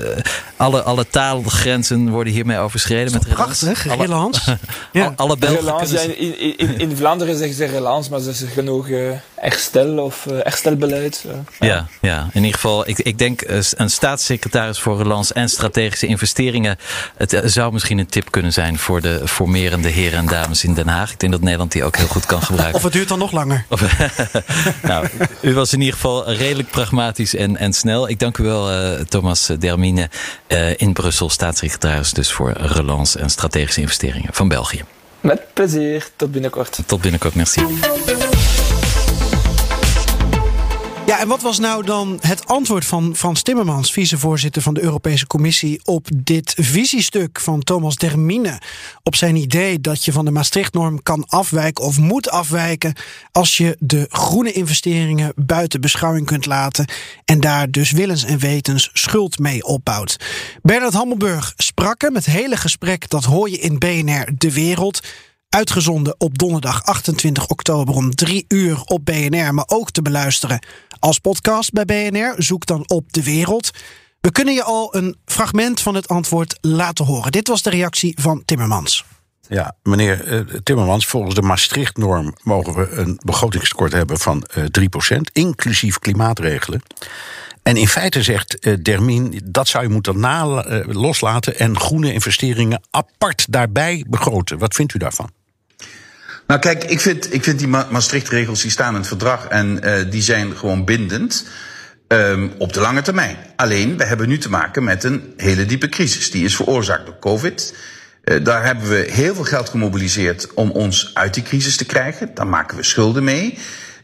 [0.57, 3.65] alle, alle taalgrenzen worden hiermee overschreden met relance?
[3.65, 4.59] Prachtig, relance.
[4.93, 5.13] ja.
[5.17, 5.59] Alle Belgen.
[5.59, 9.99] Relance, ja, in, in, in, Vlaanderen zeggen ze relance, maar ze zeggen ook uh, herstel
[9.99, 11.25] of uh, herstelbeleid.
[11.59, 11.67] ja.
[11.67, 12.89] ja, ja, in ieder geval.
[12.89, 13.43] Ik, ik denk
[13.77, 16.79] een staatssecretaris voor Relance en strategische investeringen.
[17.17, 20.75] Het eh, zou misschien een tip kunnen zijn voor de formerende heren en dames in
[20.75, 21.13] Den Haag.
[21.13, 22.77] Ik denk dat Nederland die ook heel goed kan gebruiken.
[22.77, 23.65] Of het duurt dan nog langer.
[24.83, 25.07] nou,
[25.41, 28.09] u was in ieder geval redelijk pragmatisch en, en snel.
[28.09, 30.09] Ik dank u wel, uh, Thomas Dermine,
[30.49, 34.85] uh, in Brussel, staatssecretaris dus voor relance en strategische investeringen van België.
[35.21, 36.09] Met plezier.
[36.17, 36.79] Tot binnenkort.
[36.87, 37.61] Tot binnenkort, merci.
[41.11, 45.27] Ja, en wat was nou dan het antwoord van Frans Timmermans, vicevoorzitter van de Europese
[45.27, 48.61] Commissie, op dit visiestuk van Thomas Dermine?
[49.03, 52.95] Op zijn idee dat je van de Maastrichtnorm kan afwijken of moet afwijken
[53.33, 56.91] als je de groene investeringen buiten beschouwing kunt laten
[57.25, 60.17] en daar dus willens en wetens schuld mee opbouwt.
[60.63, 62.15] Bernard Hammelburg sprak hem.
[62.15, 65.01] Het hele gesprek dat hoor je in BNR De Wereld.
[65.51, 70.67] Uitgezonden op donderdag 28 oktober om 3 uur op BNR, maar ook te beluisteren
[70.99, 72.35] als podcast bij BNR.
[72.37, 73.71] Zoek dan op de wereld.
[74.21, 77.33] We kunnen je al een fragment van het antwoord laten horen.
[77.33, 79.05] Dit was de reactie van Timmermans.
[79.49, 85.15] Ja, meneer uh, Timmermans, volgens de Maastricht-norm mogen we een begrotingstekort hebben van uh, eh,
[85.15, 86.83] 3%, inclusief klimaatregelen.
[87.63, 90.21] En in feite zegt uh, Dermin, dat zou je moeten
[90.87, 94.59] loslaten en groene investeringen apart daarbij begroten.
[94.59, 95.31] Wat vindt u daarvan?
[96.51, 100.11] Nou kijk, ik vind, ik vind die Maastricht-regels die staan in het verdrag en uh,
[100.11, 101.47] die zijn gewoon bindend
[102.09, 103.37] um, op de lange termijn.
[103.57, 106.31] Alleen, we hebben nu te maken met een hele diepe crisis.
[106.31, 107.75] Die is veroorzaakt door COVID.
[108.25, 112.31] Uh, daar hebben we heel veel geld gemobiliseerd om ons uit die crisis te krijgen.
[112.35, 113.59] Daar maken we schulden mee.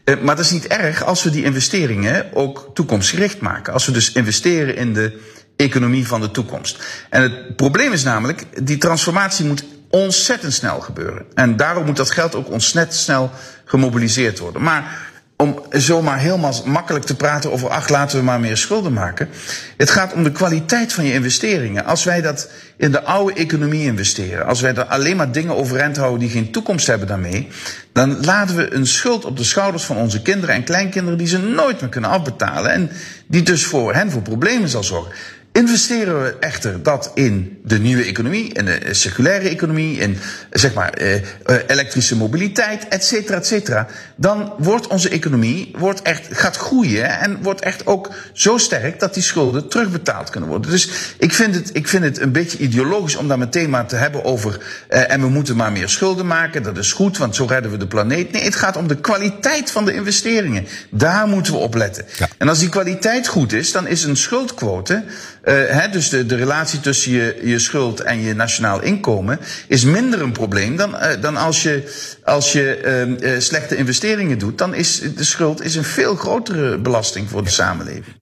[0.05, 3.73] Uh, maar dat is niet erg als we die investeringen ook toekomstgericht maken.
[3.73, 5.19] Als we dus investeren in de
[5.55, 6.83] economie van de toekomst.
[7.09, 11.25] En het probleem is namelijk, die transformatie moet ontzettend snel gebeuren.
[11.33, 13.31] En daarom moet dat geld ook ontzettend snel
[13.65, 14.61] gemobiliseerd worden.
[14.61, 15.07] Maar
[15.37, 19.29] om zomaar helemaal makkelijk te praten over, ach, laten we maar meer schulden maken.
[19.77, 21.85] Het gaat om de kwaliteit van je investeringen.
[21.85, 25.97] Als wij dat in de oude economie investeren, als wij er alleen maar dingen overeind
[25.97, 27.47] houden die geen toekomst hebben daarmee,
[27.93, 31.37] dan laten we een schuld op de schouders van onze kinderen en kleinkinderen die ze
[31.37, 32.89] nooit meer kunnen afbetalen en
[33.27, 35.11] die dus voor hen voor problemen zal zorgen.
[35.57, 40.17] Investeren we echter dat in de nieuwe economie, in de circulaire economie, in
[40.51, 41.21] zeg maar eh, eh,
[41.67, 47.41] elektrische mobiliteit, et cetera, et cetera, dan wordt onze economie wordt echt, gaat groeien en
[47.41, 50.71] wordt echt ook zo sterk dat die schulden terugbetaald kunnen worden.
[50.71, 53.95] Dus ik vind het, ik vind het een beetje ideologisch om daar meteen maar te
[53.95, 57.45] hebben over eh, en we moeten maar meer schulden maken, dat is goed, want zo
[57.45, 58.31] redden we de planeet.
[58.31, 60.67] Nee, het gaat om de kwaliteit van de investeringen.
[60.89, 62.05] Daar moeten we op letten.
[62.17, 62.27] Ja.
[62.37, 65.03] En als die kwaliteit goed is, dan is een schuldquote
[65.47, 70.21] uh, dus de, de relatie tussen je, je schuld en je nationaal inkomen is minder
[70.21, 74.57] een probleem dan, uh, dan als je, als je uh, slechte investeringen doet.
[74.57, 78.15] Dan is de schuld is een veel grotere belasting voor de samenleving.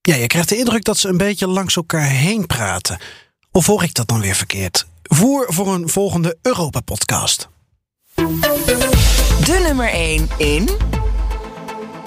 [0.00, 2.98] Ja, je krijgt de indruk dat ze een beetje langs elkaar heen praten.
[3.50, 4.86] Of hoor ik dat dan weer verkeerd?
[5.02, 7.48] Voer voor een volgende Europa-podcast.
[9.44, 10.68] De nummer 1 in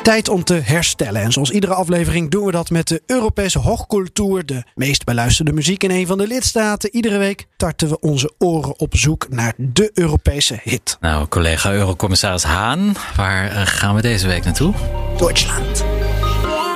[0.04, 1.22] Tijd om te herstellen.
[1.22, 5.84] En zoals iedere aflevering doen we dat met de Europese hoogcultuur, de meest beluisterde muziek
[5.84, 6.96] in een van de lidstaten.
[6.96, 10.98] Iedere week tarten we onze oren op zoek naar de Europese hit.
[11.00, 14.74] Nou, collega Eurocommissaris Haan, waar eh, gaan we deze week naartoe?
[15.18, 15.84] Duitsland.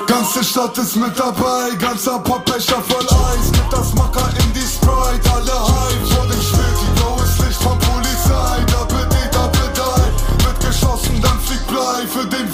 [0.06, 3.50] Ganze Stadt ist mit dabei, ganzer Popbecher voll Eis.
[3.52, 8.58] Mit das Macker in die Sprite, alle Hype vor dem blaues Licht von Polizei.
[8.72, 10.46] Da bin ich, da bin ich.
[10.46, 12.48] Wird geschossen, dann fliegt Blei für den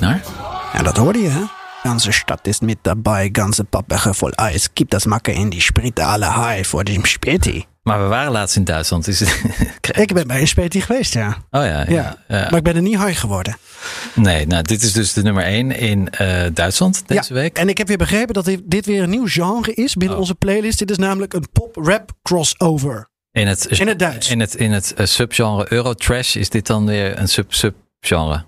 [0.00, 0.20] naar?
[0.72, 1.42] Ja, dat hoorde je, hè?
[1.82, 4.68] Ganze Stadt ist mit dabei, ganze Pappbecher voll Eis.
[4.74, 7.64] Gib das Makke in die Sprite alle high voor de Späti.
[7.82, 9.06] Maar we waren laatst in Duitsland.
[9.06, 9.98] Het...
[9.98, 11.28] Ik ben bij een Späti geweest, ja.
[11.50, 13.56] Oh ja, ja, Ja, maar ik ben er niet high geworden.
[14.14, 17.58] Nee, nou, dit is dus de nummer 1 in eh, Duitsland deze ja, week.
[17.58, 20.20] En ik heb weer begrepen dat dit- weer een nieuw genre is binnen Oh.
[20.22, 20.78] onze playlist.
[20.78, 23.08] Dit is namelijk een pop-rap crossover.
[23.32, 24.30] In het, In het Duits.
[24.30, 28.44] In het, in het eh, subgenre Eurotrash is dit dan weer een sub-subgenre.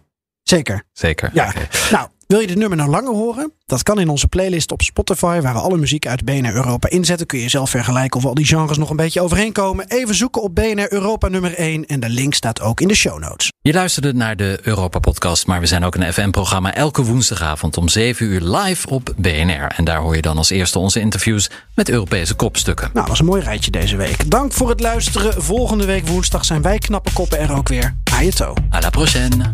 [0.49, 0.83] Zeker.
[0.93, 1.31] Zeker.
[1.33, 1.53] Ja.
[1.91, 3.53] Nou, wil je dit nummer nou langer horen?
[3.67, 7.27] Dat kan in onze playlist op Spotify, waar we alle muziek uit BNR Europa inzetten.
[7.27, 9.89] Kun je zelf vergelijken of al die genres nog een beetje overeenkomen.
[9.89, 13.19] Even zoeken op BNR Europa nummer 1 en de link staat ook in de show
[13.19, 13.53] notes.
[13.61, 18.27] Je luisterde naar de Europa-podcast, maar we zijn ook een FM-programma elke woensdagavond om 7
[18.27, 19.73] uur live op BNR.
[19.77, 22.85] En daar hoor je dan als eerste onze interviews met Europese kopstukken.
[22.85, 24.31] Nou, dat was een mooi rijtje deze week.
[24.31, 25.43] Dank voor het luisteren.
[25.43, 27.95] Volgende week woensdag zijn wij knappe koppen er ook weer.
[28.13, 28.55] Ajeto.
[28.71, 29.53] À la prochaine!